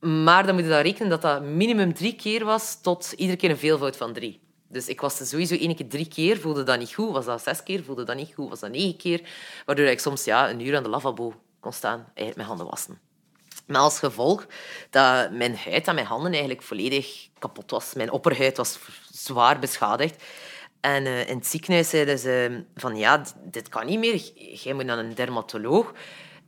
[0.00, 3.50] Maar dan moet je dan rekenen dat dat minimum drie keer was tot iedere keer
[3.50, 4.40] een veelvoud van drie.
[4.68, 7.12] Dus ik was sowieso één keer drie keer, voelde dat niet goed.
[7.12, 8.48] Was dat zes keer, voelde dat niet goed.
[8.48, 9.28] Was dat negen keer.
[9.66, 13.11] Waardoor ik soms ja, een uur aan de lavabo kon staan, eigenlijk mijn handen wassen.
[13.66, 14.46] Maar als gevolg
[14.90, 17.94] dat mijn huid en mijn handen eigenlijk volledig kapot was.
[17.94, 18.78] Mijn opperhuid was
[19.10, 20.22] zwaar beschadigd.
[20.80, 24.16] En eh, in het ziekenhuis zeiden ze van ja, dit kan niet meer.
[24.34, 25.92] Jij moet naar een dermatoloog.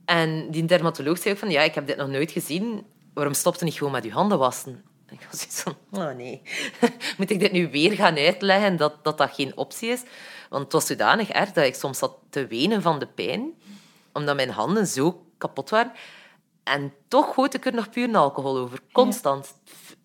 [0.04, 2.86] En die dermatoloog zei ook van ja, ik heb dit nog nooit gezien.
[3.12, 4.84] Waarom stopte niet gewoon met je handen wassen?
[5.06, 6.42] En ik was zoiets van, oh nee.
[7.18, 10.02] Moet ik dit nu weer gaan uitleggen dat, dat dat geen optie is?
[10.48, 13.52] Want het was zodanig erg dat ik soms zat te wenen van de pijn.
[14.12, 15.92] Omdat mijn handen zo kapot waren.
[16.64, 18.78] En toch goot ik er nog puur alcohol over.
[18.92, 19.54] Constant.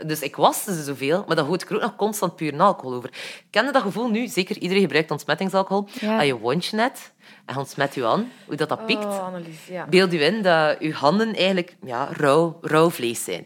[0.05, 2.93] Dus ik waste ze zoveel, maar dan goot ik er ook nog constant puur alcohol
[2.95, 3.09] over.
[3.49, 4.27] Ken je dat gevoel nu?
[4.27, 5.87] Zeker iedereen gebruikt ontsmettingsalcohol.
[5.99, 6.15] Ja.
[6.17, 7.13] Als je wondje net
[7.45, 9.05] en ontsmet je aan, hoe dat, dat pikt.
[9.05, 9.85] Oh, Annelies, ja.
[9.85, 13.45] Beeld je in dat je handen eigenlijk ja, rauw, rauw vlees zijn.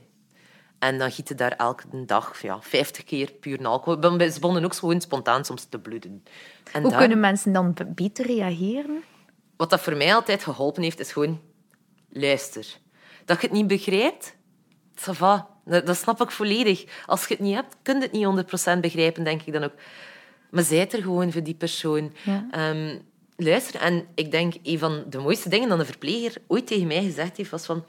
[0.80, 4.02] En dan giet je daar elke dag ja, 50 keer puur alcohol.
[4.32, 6.24] Ze begonnen ook gewoon spontaan soms te bloeden.
[6.72, 9.04] En Hoe daar- kunnen mensen dan beter reageren?
[9.58, 11.42] wat dat voor mij altijd geholpen heeft, is gewoon
[12.10, 12.82] luister.
[13.26, 14.36] Dat je het niet begrijpt,
[14.96, 15.48] ça va.
[15.66, 16.86] Dat, dat snap ik volledig.
[17.06, 19.74] Als je het niet hebt, kun je het niet 100% begrijpen, denk ik dan ook.
[20.52, 22.14] Maar zijt er gewoon voor die persoon.
[22.24, 22.48] Ja.
[22.52, 22.98] Ehm,
[23.36, 27.04] luister, en ik denk, een van de mooiste dingen dat een verpleger ooit tegen mij
[27.04, 27.86] gezegd heeft, was van...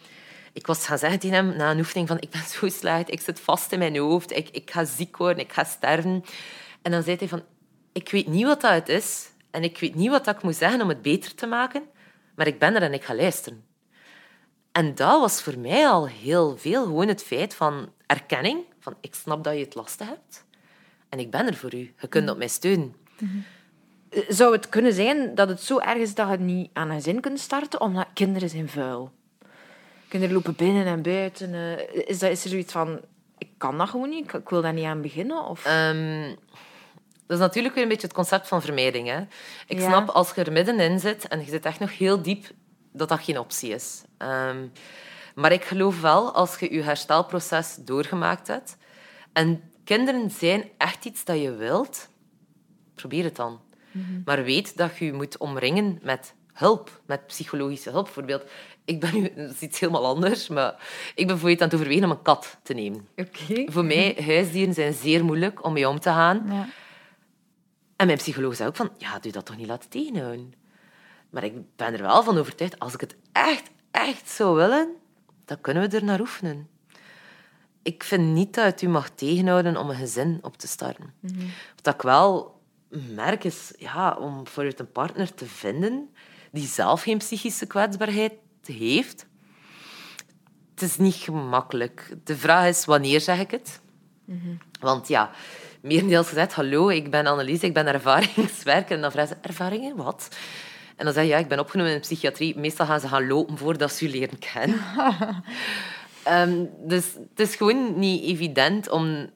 [0.52, 3.20] Ik was gaan zeggen tegen hem na een oefening van ik ben zo slecht, ik
[3.20, 6.24] zit vast in mijn hoofd, ik, ik ga ziek worden, ik ga sterven.
[6.82, 7.42] En dan zei hij van,
[7.92, 10.56] ik weet niet wat dat het is en ik weet niet wat dat ik moet
[10.56, 11.82] zeggen om het beter te maken,
[12.34, 13.64] maar ik ben er en ik ga luisteren.
[14.74, 16.84] En dat was voor mij al heel veel.
[16.84, 18.58] Gewoon het feit van erkenning.
[18.80, 20.44] Van ik snap dat je het lastig hebt.
[21.08, 21.94] En ik ben er voor u.
[22.00, 22.94] Je kunt op mij steunen.
[24.28, 27.20] Zou het kunnen zijn dat het zo erg is dat je niet aan een zin
[27.20, 29.10] kunt starten, omdat kinderen zijn vuil?
[30.08, 31.54] Kinderen lopen binnen en buiten.
[31.54, 33.00] eh, Is, dat, is er zoiets van,
[33.38, 35.44] ik kan dat gewoon niet, ik- wil daar niet aan beginnen?
[35.44, 35.64] Of...
[35.64, 36.34] Ehm,
[37.26, 39.08] dat is natuurlijk weer een beetje het concept van vermijding.
[39.08, 39.20] Hè?
[39.66, 39.86] Ik Ja.
[39.88, 42.46] snap als je er middenin zit en je zit echt nog heel diep,
[42.94, 44.02] dat dat geen optie is.
[44.18, 44.66] Ehm,
[45.34, 48.76] maar ik geloof wel, als je je herstelproces doorgemaakt hebt
[49.32, 52.08] en kinderen zijn echt iets dat je wilt,
[52.94, 53.60] probeer het dan.
[54.24, 58.04] Maar weet dat je je moet omringen met hulp, met psychologische hulp.
[58.04, 58.42] Bijvoorbeeld,
[58.84, 60.72] ik ben nu, dat is iets helemaal anders, maar
[61.08, 63.08] ik ben bijvoorbeeld aan het overwegen om een kat te nemen.
[63.16, 63.72] Oké.
[63.72, 66.42] Voor mij, huisdieren zijn zeer moeilijk om mee om te gaan.
[66.48, 66.68] Ja.
[67.96, 70.54] En mijn psycholoog zei ook van, ja, doe dat toch niet laten tegenhouden.
[71.34, 74.88] Maar ik ben er wel van overtuigd, als ik het echt, echt zou willen,
[75.44, 76.68] dan kunnen we er naar oefenen.
[77.82, 81.14] Ik vind niet dat het u mag tegenhouden om een gezin op te starten.
[81.82, 82.60] Wat ik wel
[83.14, 86.10] merk is, ja, om voor een partner te vinden
[86.52, 88.32] die zelf geen psychische kwetsbaarheid
[88.64, 89.26] heeft,
[90.74, 92.16] het is niet gemakkelijk.
[92.24, 93.80] De vraag is, wanneer zeg ik het?
[94.80, 95.30] Want ja,
[95.80, 98.96] merendeels gezegd, hallo, ik ben Annelies, ik ben ervaringswerker.
[98.96, 100.28] En dan vragen ze, ervaringen, wat?
[100.96, 102.58] En dan zeg je, ja, ik ben opgenomen in de psychiatrie.
[102.58, 104.78] Meestal gaan ze gaan lopen voordat ze je leren kennen.
[106.24, 109.30] Ehm, dus het is gewoon niet evident om...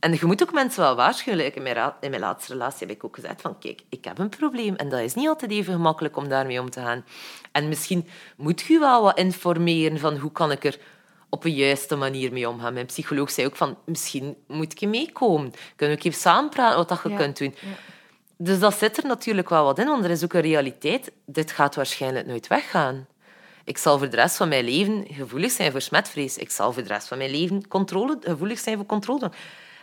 [0.00, 1.54] En je moet ook mensen wel waarschuwen.
[1.54, 4.18] In mijn, ra- in mijn laatste relatie heb ik ook gezegd van, kijk, ik heb
[4.18, 4.74] een probleem.
[4.74, 7.04] En dat is niet altijd even gemakkelijk om daarmee om te gaan.
[7.52, 10.78] En misschien moet je wel wat informeren van hoe kan ik er
[11.28, 12.72] op een juiste manier mee omgaan.
[12.72, 15.52] Mijn psycholoog zei ook van, misschien moet je meekomen.
[15.76, 17.54] Kunnen we even samen praten wat dat je Ja, kunt doen.
[18.40, 21.12] Dus dat zit er natuurlijk wel wat in, want er is ook een realiteit.
[21.26, 23.06] Dit gaat waarschijnlijk nooit weggaan.
[23.64, 26.36] Ik zal voor de rest van mijn leven gevoelig zijn voor smetvrees.
[26.36, 29.30] Ik zal voor de rest van mijn leven controle, gevoelig zijn voor controle.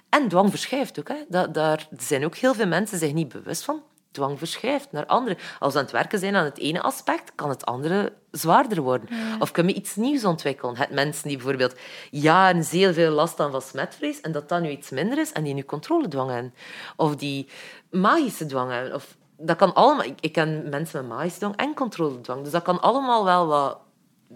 [0.10, 1.08] En dwang verschuift ook.
[1.08, 1.50] Hè.
[1.52, 3.84] Daar zijn ook heel veel mensen zich niet bewust van.
[4.16, 5.38] Dwang verschuift naar andere.
[5.60, 9.10] Als we aan het werken zijn aan het ene aspect, kan het andere zwaarder worden.
[9.40, 10.78] Of kunnen we iets nieuws ontwikkelen.
[10.78, 11.76] Het mensen die bijvoorbeeld
[12.12, 15.44] jaren zeer veel last hadden van smetvrees en dat dat nu iets minder is en
[15.44, 16.54] die nu controledwang hebben.
[16.96, 17.48] Of die
[17.92, 18.94] magische dwang hebben.
[18.94, 20.06] Of, dat kan allemaal...
[20.06, 22.44] Ik, ik ken mensen met magische dwang en controledwang.
[22.44, 23.80] Dus dat kan allemaal wel wat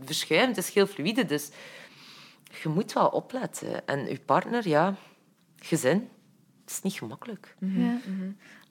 [0.03, 0.49] verschuiven.
[0.49, 1.49] Het is heel fluide, dus
[2.61, 3.87] je moet wel opletten.
[3.87, 4.95] En je partner, ja,
[5.59, 6.09] gezin.
[6.61, 7.55] het is niet gemakkelijk.
[7.59, 7.97] Ja.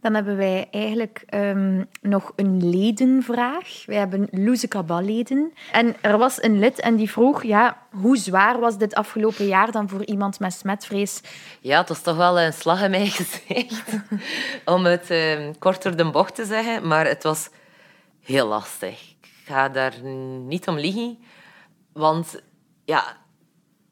[0.01, 3.83] Dan hebben wij eigenlijk ehm, nog een ledenvraag.
[3.87, 5.53] Wij hebben Loeze Cabal-leden.
[5.73, 9.73] En er was een lid en die vroeg, ja, hoe zwaar was dit afgelopen jaar
[9.73, 11.21] dan voor iemand met smetvrees?
[11.61, 13.85] Ja, het was toch wel een slag in mijn gezicht.
[14.65, 16.87] om het eh, kort door de bocht te zeggen.
[16.87, 17.49] Maar het was
[18.23, 19.17] heel lastig.
[19.21, 19.95] Ik ga daar
[20.47, 21.19] niet om liegen.
[21.93, 22.43] Want
[22.85, 23.17] ja,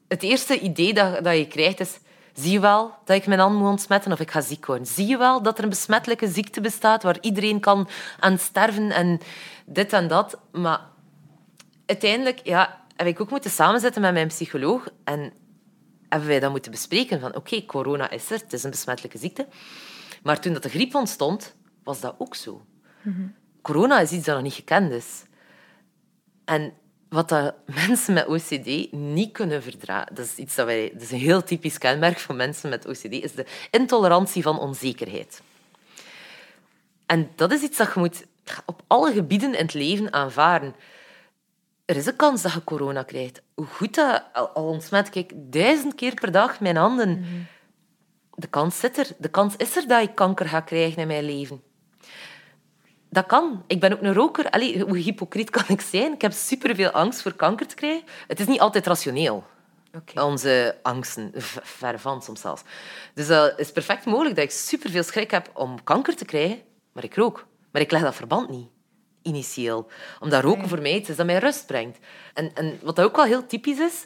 [0.07, 1.99] het eerste idee dat, dat je krijgt is...
[2.39, 4.87] Zie je wel dat ik mijn hand moet ontsmetten of ik ga ziek worden?
[4.87, 7.87] Zie je wel dat er een besmettelijke ziekte bestaat waar iedereen kan
[8.19, 9.19] aan sterven en
[9.65, 10.39] dit en dat?
[10.51, 10.81] Maar
[11.85, 15.33] uiteindelijk ja, heb ik ook moeten samenzetten met mijn psycholoog en
[16.09, 19.47] hebben wij dat moeten bespreken van oké, corona is er, het is een besmettelijke ziekte.
[20.23, 22.65] Maar toen dat de griep ontstond, was dat ook zo.
[23.61, 25.23] Corona is iets dat nog niet gekend is.
[26.45, 26.73] En
[27.09, 31.11] wat dat mensen met OCD niet kunnen verdragen, dat is, iets dat, wij, dat is
[31.11, 35.41] een heel typisch kenmerk van mensen met OCD, is de intolerantie van onzekerheid.
[37.05, 38.25] En dat is iets dat je moet
[38.65, 40.75] op alle gebieden in het leven aanvaarden.
[41.85, 43.41] Er is een kans dat je corona krijgt.
[43.55, 47.25] Hoe goed dat al al ontsmet ik duizend keer per dag mijn handen.
[48.35, 49.07] De kans zit er.
[49.17, 51.61] De kans is er dat ik kanker ga krijgen in mijn leven.
[53.09, 53.63] Dat kan.
[53.67, 54.49] Ik ben ook een roker.
[54.49, 56.13] Allee, hoe hypocriet kan ik zijn?
[56.13, 58.03] Ik heb superveel angst voor kanker te krijgen.
[58.27, 59.43] Het is niet altijd rationeel.
[60.15, 61.31] Onze angsten,
[61.61, 62.61] ver van soms zelfs.
[63.13, 67.03] Dus dat is perfect mogelijk dat ik superveel schrik heb om kanker te krijgen, maar
[67.03, 67.45] ik rook.
[67.71, 68.67] Maar ik leg dat verband niet,
[69.21, 69.87] initieel.
[70.19, 71.97] Omdat roken voor mij iets is dat mij rust brengt.
[72.33, 74.05] En, en wat dat ook wel heel typisch is,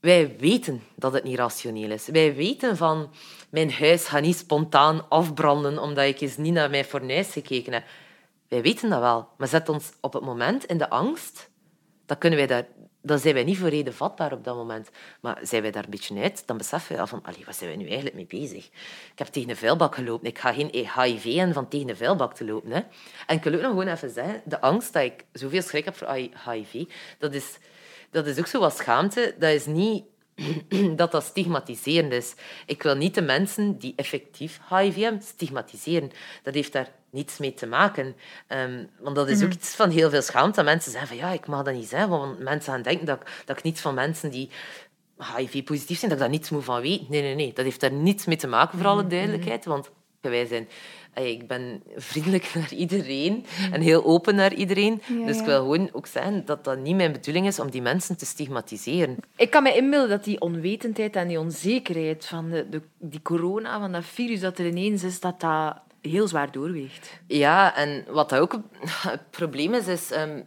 [0.00, 2.06] wij weten dat het niet rationeel is.
[2.06, 3.10] Wij weten van,
[3.50, 7.84] mijn huis gaat niet spontaan afbranden omdat ik eens niet naar mijn fornuis gekeken heb.
[8.54, 11.50] Wij weten dat wel, maar zet ons op het moment in de angst,
[12.06, 12.66] dan, kunnen wij daar,
[13.02, 14.90] dan zijn wij niet voor reden vatbaar op dat moment.
[15.20, 17.70] Maar zijn wij daar een beetje uit, dan beseffen we al van, allee, wat zijn
[17.70, 18.66] wij nu eigenlijk mee bezig?
[19.12, 20.28] Ik heb tegen een vuilbak gelopen.
[20.28, 22.70] Ik ga geen HIV en van tegen een vuilbak te lopen.
[22.70, 22.80] Hè.
[23.26, 25.96] En ik wil ook nog gewoon even zeggen, de angst dat ik zoveel schrik heb
[25.96, 26.12] voor
[26.44, 26.84] HIV,
[27.18, 27.58] dat is,
[28.10, 29.34] dat is ook zo wat schaamte.
[29.38, 30.04] Dat is niet
[30.96, 32.34] dat dat stigmatiserend is.
[32.66, 36.10] Ik wil niet de mensen die effectief HIV hebben stigmatiseren.
[36.42, 38.16] Dat heeft daar niets mee te maken.
[38.46, 40.62] Ehm, want dat is ook iets van heel veel schaamte.
[40.62, 43.42] Mensen zeggen van ja, ik mag dat niet zeggen, want mensen gaan denken dat, ik-
[43.44, 44.50] dat ik niet van mensen die
[45.36, 47.06] HIV-positief zijn, dat ik daar niets moet van weten.
[47.08, 47.52] Nee, nee, nee.
[47.52, 49.64] Dat heeft daar niets mee te maken, voor alle duidelijkheid.
[49.64, 50.68] Want wij zijn...
[51.14, 55.02] Ik ben vriendelijk naar iedereen en heel open naar iedereen.
[55.06, 57.82] Ja, dus ik wil gewoon ook zeggen dat dat niet mijn bedoeling is om die
[57.82, 59.16] mensen te stigmatiseren.
[59.36, 63.80] Ik kan me inbeelden dat die onwetendheid en die onzekerheid van de, de, die corona,
[63.80, 67.20] van dat virus dat er ineens is, dat dat heel zwaar doorweegt.
[67.26, 70.10] Ja, en wat dat ook het probleem is, is...
[70.10, 70.40] ehm,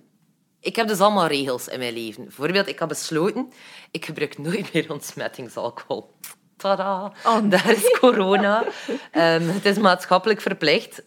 [0.59, 2.23] ik heb dus allemaal regels in mijn leven.
[2.23, 3.51] Bijvoorbeeld, ik heb besloten,
[3.91, 6.09] ik gebruik nooit meer ontsmettingsalcohol.
[6.57, 7.11] Tada,
[7.43, 8.63] daar is corona.
[9.11, 11.03] Ehm, het is maatschappelijk verplicht.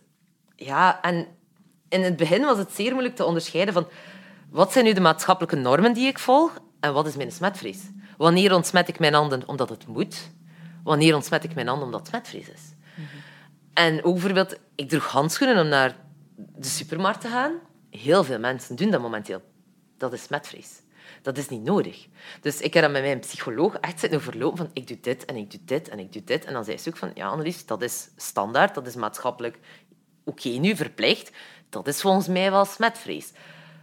[0.57, 1.27] Ja, en
[1.89, 3.89] in het begin was het zeer moeilijk te onderscheiden van
[4.51, 7.79] wat zijn nu de maatschappelijke normen die ik volg en wat is mijn smetvrees.
[8.17, 10.31] Wanneer ontsmet ik mijn handen omdat het moet?
[10.85, 12.63] Wanneer ontsmet ik mijn handen omdat het smetvrees is?
[13.75, 15.97] En ook bijvoorbeeld, ik droeg handschoenen om naar
[16.37, 17.53] de supermarkt te gaan.
[17.91, 19.43] Heel veel mensen doen dat momenteel.
[19.99, 20.83] Dat is smetvrees.
[21.23, 22.07] Dat is niet nodig.
[22.41, 25.37] Dus ik heb dat met mijn psycholoog echt zitten overlopen van ik doe dit en
[25.37, 26.45] ik doe dit en ik doe dit.
[26.45, 29.59] En dan zei ze ook van ja, Annelies, dat is standaard, dat is maatschappelijk
[30.25, 31.31] oké nu verplicht.
[31.69, 33.33] Dat is volgens mij wel smetvrees.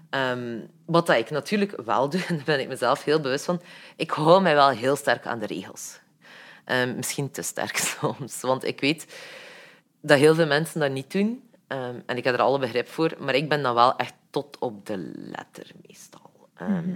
[0.10, 3.62] Ehm, wat dat ik natuurlijk wel doe, daar ben ik mezelf heel bewust van,
[3.96, 6.00] ik hou mij wel heel sterk aan de regels.
[6.66, 9.16] Ehm, misschien te sterk soms, want ik weet
[10.02, 11.50] dat heel veel mensen dat niet doen.
[11.68, 14.58] Ehm, en ik heb er alle begrip voor, maar ik ben dan wel echt tot
[14.60, 16.32] op de letter meestal.
[16.54, 16.96] Ehm,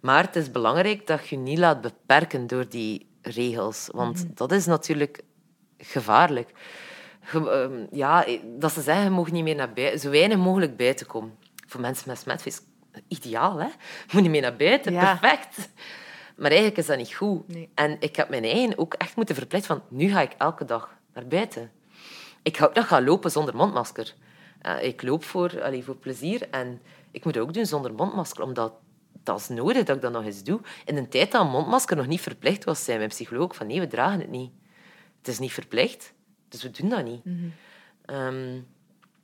[0.00, 4.52] Maar het is belangrijk dat je je niet laat beperken door die regels, want dat
[4.52, 5.22] is natuurlijk
[5.78, 6.52] gevaarlijk.
[7.20, 8.24] Ge- ehm, ja,
[8.58, 11.34] dat ze zeggen, je mag niet meer naar buiten, zo weinig mogelijk buiten komen.
[11.66, 12.60] Voor mensen met smetvrees,
[13.08, 13.66] ideaal, hè?
[13.66, 13.72] Je
[14.12, 15.16] moet niet meer naar buiten, Ja.
[15.16, 15.68] perfect.
[16.36, 17.48] Maar eigenlijk is dat niet goed.
[17.48, 17.68] Nee.
[17.74, 20.94] En ik heb mijn eigen ook echt moeten verplichten van, nu ga ik elke dag
[21.14, 21.70] naar buiten.
[22.42, 24.14] Ik ga ook nog gaan lopen zonder mondmasker.
[24.60, 26.80] Eh, ik loop voor, allee, voor plezier en
[27.10, 28.72] ik moet dat ook doen zonder mondmasker, omdat
[29.28, 30.60] dat is nodig dat ik dat nog eens doe.
[30.84, 33.80] In een tijd dat een mondmasker nog niet verplicht was, zei mijn psycholoog van nee,
[33.80, 34.50] we dragen het niet.
[35.18, 36.12] Het is niet verplicht,
[36.48, 37.22] dus we doen dat niet.
[38.04, 38.54] Ehm,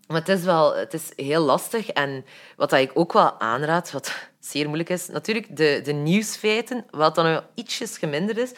[0.07, 1.89] maar het is wel het is heel lastig.
[1.89, 2.25] En
[2.57, 7.15] wat dat ik ook wel aanraad, wat zeer moeilijk is, natuurlijk de, de nieuwsfeiten, wat
[7.15, 8.53] dan wel ietsjes geminderd is.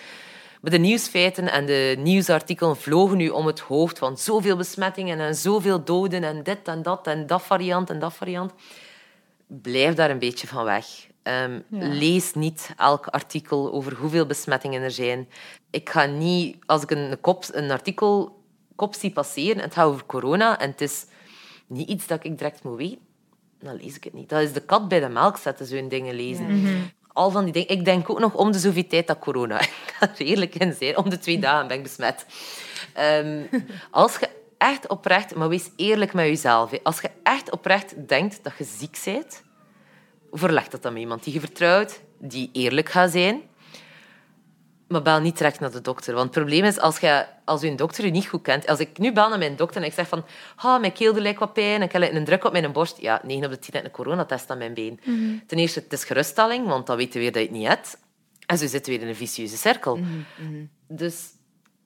[0.61, 5.35] Maar de nieuwsfeiten en de nieuwsartikelen vlogen nu om het hoofd van zoveel besmettingen en
[5.35, 8.53] zoveel doden en dit en dat en dat variant en dat variant.
[9.47, 10.87] Blijf daar een beetje van weg.
[11.27, 15.29] Ehm, Lees niet elk artikel over hoeveel besmettingen er zijn.
[15.71, 18.43] Ik ga niet, als ik een, kop, een artikel
[18.77, 21.07] kop zie passeren en het gaat over corona en het is
[21.67, 22.99] niet iets dat ik direct moet weten,
[23.61, 24.29] dan lees ik het niet.
[24.29, 26.45] Dat is de kat bij de melk zetten, zo'n dingen lezen.
[27.13, 27.69] Al van die dingen.
[27.69, 29.61] Ik denk ook nog om de zoveel tijd dat corona.
[29.87, 30.97] Ik ga er eerlijk in zijn.
[30.97, 32.27] Om de twee dagen ben ik besmet.
[32.93, 33.43] Ehm,
[33.91, 36.73] als je echt oprecht, maar wees eerlijk met jezelf.
[36.83, 39.45] Als je echt oprecht denkt dat je ziek bent,
[40.39, 43.43] verleg dat dan met iemand die je vertrouwt, die eerlijk gaat zijn.
[44.89, 46.15] Maar bel niet direct naar de dokter.
[46.15, 48.67] Want het probleem is, als, je, als je een dokter je niet goed kent...
[48.67, 50.25] Als ik nu bel naar mijn dokter en ik zeg van...
[50.57, 53.01] Ah, mijn keel lijkt wat pijn ik heb een druk op mijn borst.
[53.01, 55.01] Ja, 9 op de 10 heb ik een coronatest aan mijn been.
[55.47, 57.99] Ten eerste, het is geruststelling, want dan weten we weer dat je het niet hebt.
[58.47, 59.99] En zo zitten we weer in een vicieuze cirkel.
[60.89, 61.25] Dus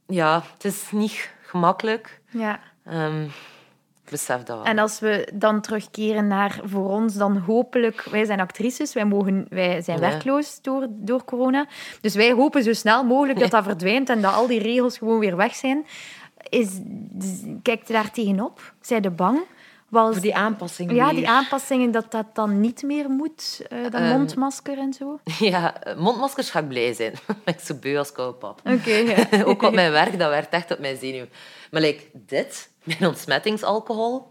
[0.07, 2.21] ja, het is niet gemakkelijk.
[2.31, 2.61] Ja.
[2.85, 3.27] Ehm,
[4.11, 4.65] besef dat wel.
[4.65, 8.03] En als we dan terugkeren naar voor ons, dan hopelijk...
[8.11, 10.09] Wij zijn actrices, wij, mogen, wij zijn Ja.
[10.11, 11.67] werkloos door, door corona.
[12.01, 15.19] Dus wij hopen zo snel mogelijk dat dat verdwijnt en dat al die regels gewoon
[15.19, 15.87] weer weg zijn.
[16.49, 16.69] Is,
[17.63, 18.73] kijkt je daar tegenop?
[18.81, 19.39] Zij de bang?
[19.89, 23.63] Was, Voor die aanpassing ja, die aanpassingen, dat dat dan niet meer moet.
[23.69, 25.19] eh dat Ehm, mondmasker en zo.
[25.39, 27.13] Ja, mondmaskers ga ik blij zijn.
[27.29, 28.61] ik ben zo beu als koude pap.
[28.65, 29.27] Oké, ja.
[29.45, 31.25] Ook op mijn werk, dat werkt echt op mijn zenuw.
[31.71, 34.29] Maar like, dit, mijn ontsmettingsalcohol...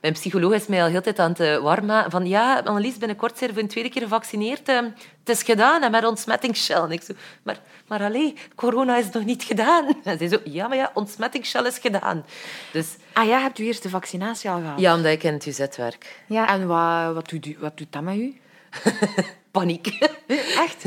[0.00, 2.10] Mijn psycholoog is mij al heel de tijd aan het eh, warm maken.
[2.10, 4.68] Van ja, Annelies, binnenkort zijn we voor een tweede keer gevaccineerd.
[4.68, 4.76] Eh,
[5.24, 6.76] het is gedaan en met ontsmettingsshell.
[6.80, 9.94] En ik zo, maar, maar allee, corona is nog niet gedaan.
[10.04, 12.24] En zij zo, ja, maar ja, ontsmettingsshell is gedaan.
[12.72, 14.80] Dus Ah ja, hebt u eerst de vaccinatie al gehad?
[14.80, 16.22] ja, omdat ik in het UZ werk.
[16.26, 16.48] ja.
[16.48, 18.40] En wat, wat, doet, u- wat doet dat met u?
[19.50, 19.86] Paniek.
[20.64, 20.84] Echt?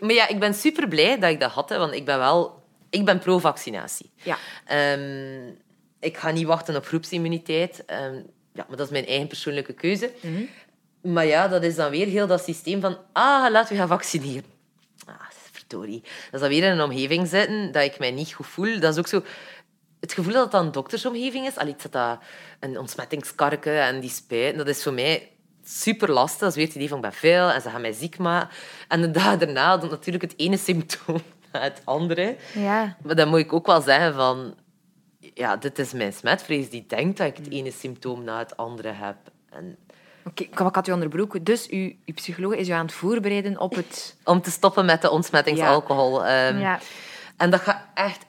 [0.00, 2.62] Maar ja, ik ben super blij dat ik dat had, hè, want ik ben wel...
[2.90, 4.10] Ik ben pro-vaccinatie.
[4.22, 4.36] Ja.
[4.64, 5.50] Ehm,
[6.06, 7.84] ik ga niet wachten op groepsimmuniteit.
[7.84, 8.14] Ehm,
[8.52, 10.10] ja, maar dat is mijn eigen persoonlijke keuze.
[11.00, 12.98] Maar ja, dat is dan weer heel dat systeem van...
[13.12, 14.44] Ah, laten we gaan vaccineren.
[15.06, 15.14] Ah,
[15.52, 16.00] verdorie.
[16.00, 18.80] Dat is dan weer in een omgeving zitten dat ik mij niet goed voel.
[18.80, 19.22] Dat is ook zo...
[20.00, 21.56] Het gevoel dat het dan een doktersomgeving is.
[21.56, 22.18] Allee, zit dat
[22.60, 24.58] een ontsmettingskarke en die spuiten.
[24.58, 25.30] Dat is voor mij
[25.64, 26.40] super lastig.
[26.40, 28.56] Dat is weer het idee van ik ben veel en ze gaan mij ziek maken.
[28.88, 32.36] En de dag daarna dan natuurlijk het ene symptoom na het andere.
[32.54, 32.96] ja.
[33.02, 34.54] Maar dan moet ik ook wel zeggen van...
[35.38, 38.92] Ja, dit is mijn smetvrees die denkt dat ik het ene symptoom na het andere
[38.92, 39.16] heb.
[39.50, 39.76] En
[40.24, 41.44] Oké, ik ik had u onderbroken.
[41.44, 44.16] Dus uw, uw psycholoog is u aan het voorbereiden op het...
[44.24, 46.24] om te stoppen met de ontsmettingsalcohol.
[46.26, 46.78] Ehm, ja.
[47.36, 48.26] En dat gaat echt,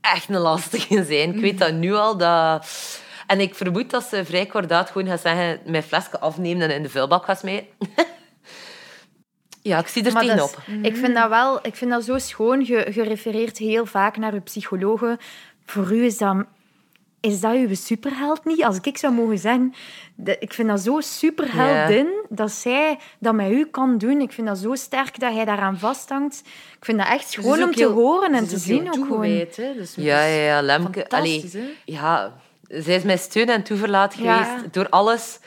[0.00, 1.34] echt een lastige zijn.
[1.34, 2.16] Ik weet dat nu al.
[2.16, 2.66] Dat...
[3.26, 6.82] En ik vermoed dat ze vrij kordaat gewoon gaat zeggen mijn flesje afnemen en in
[6.82, 7.66] de vuilbak gaat smijten.
[9.62, 10.82] ja, ik zie er Maar dat tegenop.
[10.82, 12.60] is- Ik vind dat wel ik vind dat zo schoon.
[12.60, 15.18] Je, je refereert heel vaak naar je psychologen.
[15.64, 16.36] Voor u is dat,
[17.20, 18.64] is dat uw superheld niet?
[18.64, 19.74] Als ik zou mogen zeggen,
[20.14, 24.20] de- ik vind dat zo superheldin dat zij dat met u kan doen.
[24.20, 26.42] Ik vind dat zo sterk dat jij daaraan vasthangt.
[26.78, 29.46] Ik vind dat echt gewoon om te heel- horen en te zien ook gewoon.
[29.56, 31.06] Dus Ja, ja, ja, Lemke.
[31.08, 32.32] Fantastisch, Allee, ja,
[32.68, 34.42] zij is mijn steun en toeverlaat Ja.
[34.44, 35.38] geweest door alles.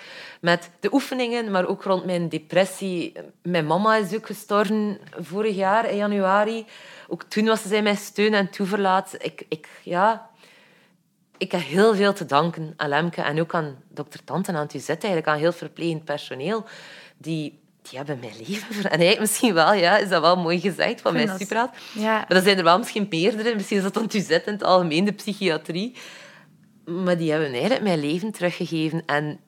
[0.42, 3.14] Met de oefeningen, maar ook rond mijn depressie.
[3.42, 6.66] Mijn mama is ook gestorven vorig jaar, in januari.
[7.08, 9.16] Ook toen was zij mijn steun en toeverlaat.
[9.20, 10.30] Ik, ik, ja,
[11.38, 14.64] ik heb heel veel te danken aan Lemke en ook aan dokter Tante en aan
[14.64, 16.66] het UZ, eigenlijk aan heel verplegend personeel.
[17.18, 21.02] Die, die hebben mijn leven En hij misschien wel, ja, is dat wel mooi gezegd
[21.02, 21.70] van mijn dat- superheld.
[21.94, 22.14] Ja.
[22.28, 23.56] Maar er zijn er wel misschien meerdere.
[23.56, 25.96] Misschien is dat dan het UZ in het algemeen, de psychiatrie.
[26.86, 29.06] Maar die hebben eigenlijk mijn leven teruggegeven.
[29.06, 29.40] En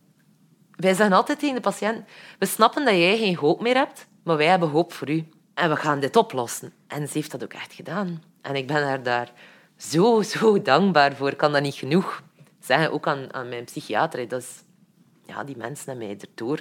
[0.76, 2.06] wij zeggen altijd tegen de patiënt...
[2.40, 5.28] We snappen dat jij geen hoop meer hebt, maar wij hebben hoop voor u.
[5.60, 6.74] En we gaan dit oplossen.
[6.88, 8.24] En ze heeft dat ook echt gedaan.
[8.42, 9.32] En ik ben haar daar
[9.78, 11.30] zo, zo dankbaar voor.
[11.32, 12.24] Ik kan dat niet genoeg
[12.60, 12.92] zeggen.
[12.92, 14.28] Ook aan, aan mijn psychiater.
[14.28, 14.64] Dat is,
[15.26, 16.60] ja, die mensen hebben mij erdoor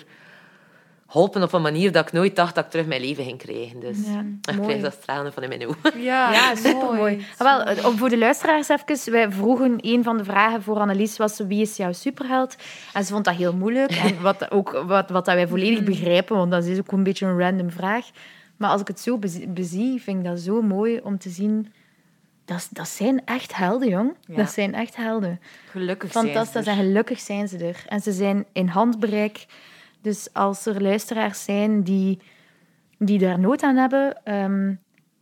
[1.11, 3.81] geholpen op een manier dat ik nooit dacht dat ik terug mijn leven ging krijgen.
[3.81, 4.19] Dus Ja,
[4.53, 4.69] ik mooi.
[4.69, 6.01] krijg dat stralen van in mijn ogen.
[6.01, 7.27] Ja, Ja, supermooi.
[7.39, 9.13] Ah, wel, eh, om voor de luisteraars even.
[9.13, 12.57] Wij vroegen, een van de vragen voor Annelies was wie is jouw superheld?
[12.93, 13.91] En ze vond dat heel moeilijk.
[13.91, 17.27] En wat, ook, wat, wat dat wij volledig begrijpen, want dat is ook een beetje
[17.27, 18.07] een random vraag.
[18.59, 21.73] Maar als ik het zo bezi- bezie, vind ik dat zo mooi om te zien...
[22.45, 24.15] Dat, dat zijn echt helden, jong.
[24.21, 24.37] Ja.
[24.37, 25.41] Dat zijn echt helden.
[25.71, 26.67] Gelukkig zijn ze Fantastisch.
[26.67, 26.73] er.
[26.73, 27.85] En gelukkig zijn ze er.
[27.87, 29.47] En ze zijn in handbereik.
[30.03, 32.19] Dus als er luisteraars zijn die,
[32.99, 34.25] die daar nood aan hebben...
[34.25, 34.75] ehm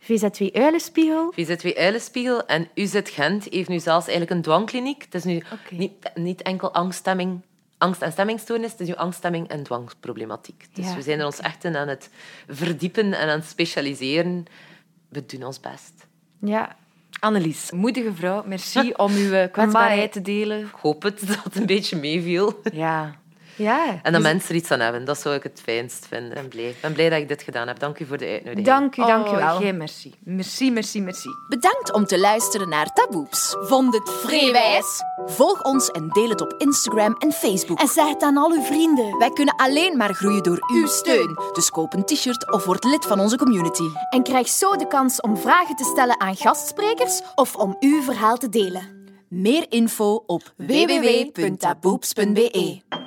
[0.03, 1.33] VZ2 Uilenspiegel...
[1.33, 5.03] VZ2 Uilenspiegel en UZ Gent heeft nu zelfs eigenlijk een dwangkliniek.
[5.03, 7.41] Het is nu niet, niet enkel angststemming,
[7.87, 10.67] angst- en stemmingstoornis, is nu angststemming en dwangproblematiek.
[10.73, 12.11] Dus Ja, we zijn er ons echt in aan het
[12.49, 14.45] verdiepen en aan het specialiseren.
[15.09, 16.07] We doen ons best.
[16.41, 16.77] Ja,
[17.21, 20.61] Annelies, moedige vrouw, merci om uw kwetsbaarheid te delen.
[20.61, 22.61] Ik hoop het dat het een beetje meeviel.
[22.73, 23.15] Ja.
[23.57, 23.99] Ja.
[24.03, 25.05] En dat mensen er iets aan hebben.
[25.05, 26.37] Dat zou ik het fijnst vinden.
[26.37, 26.69] En blij.
[26.69, 27.79] Ik ben blij dat ik dit gedaan heb.
[27.79, 28.67] Dank u voor de uitnodiging.
[28.67, 29.57] Dank u, dank u Oh, wel.
[29.57, 30.15] geen merci.
[30.25, 31.29] Merci, merci, merci.
[31.49, 33.57] Bedankt om te luisteren naar Taboeps.
[33.61, 35.03] Vond het vreewijs?
[35.27, 37.81] Volg ons en deel het op Instagram en Facebook.
[37.81, 39.19] En zeg het aan al uw vrienden.
[39.19, 41.39] Wij kunnen alleen maar groeien door uw steun.
[41.53, 43.89] Dus koop een t-shirt of word lid van onze community.
[44.11, 48.37] En krijg zo de kans om vragen te stellen aan gastsprekers of om uw verhaal
[48.37, 48.95] te delen.
[49.29, 53.06] Meer info op www.taboeps.be.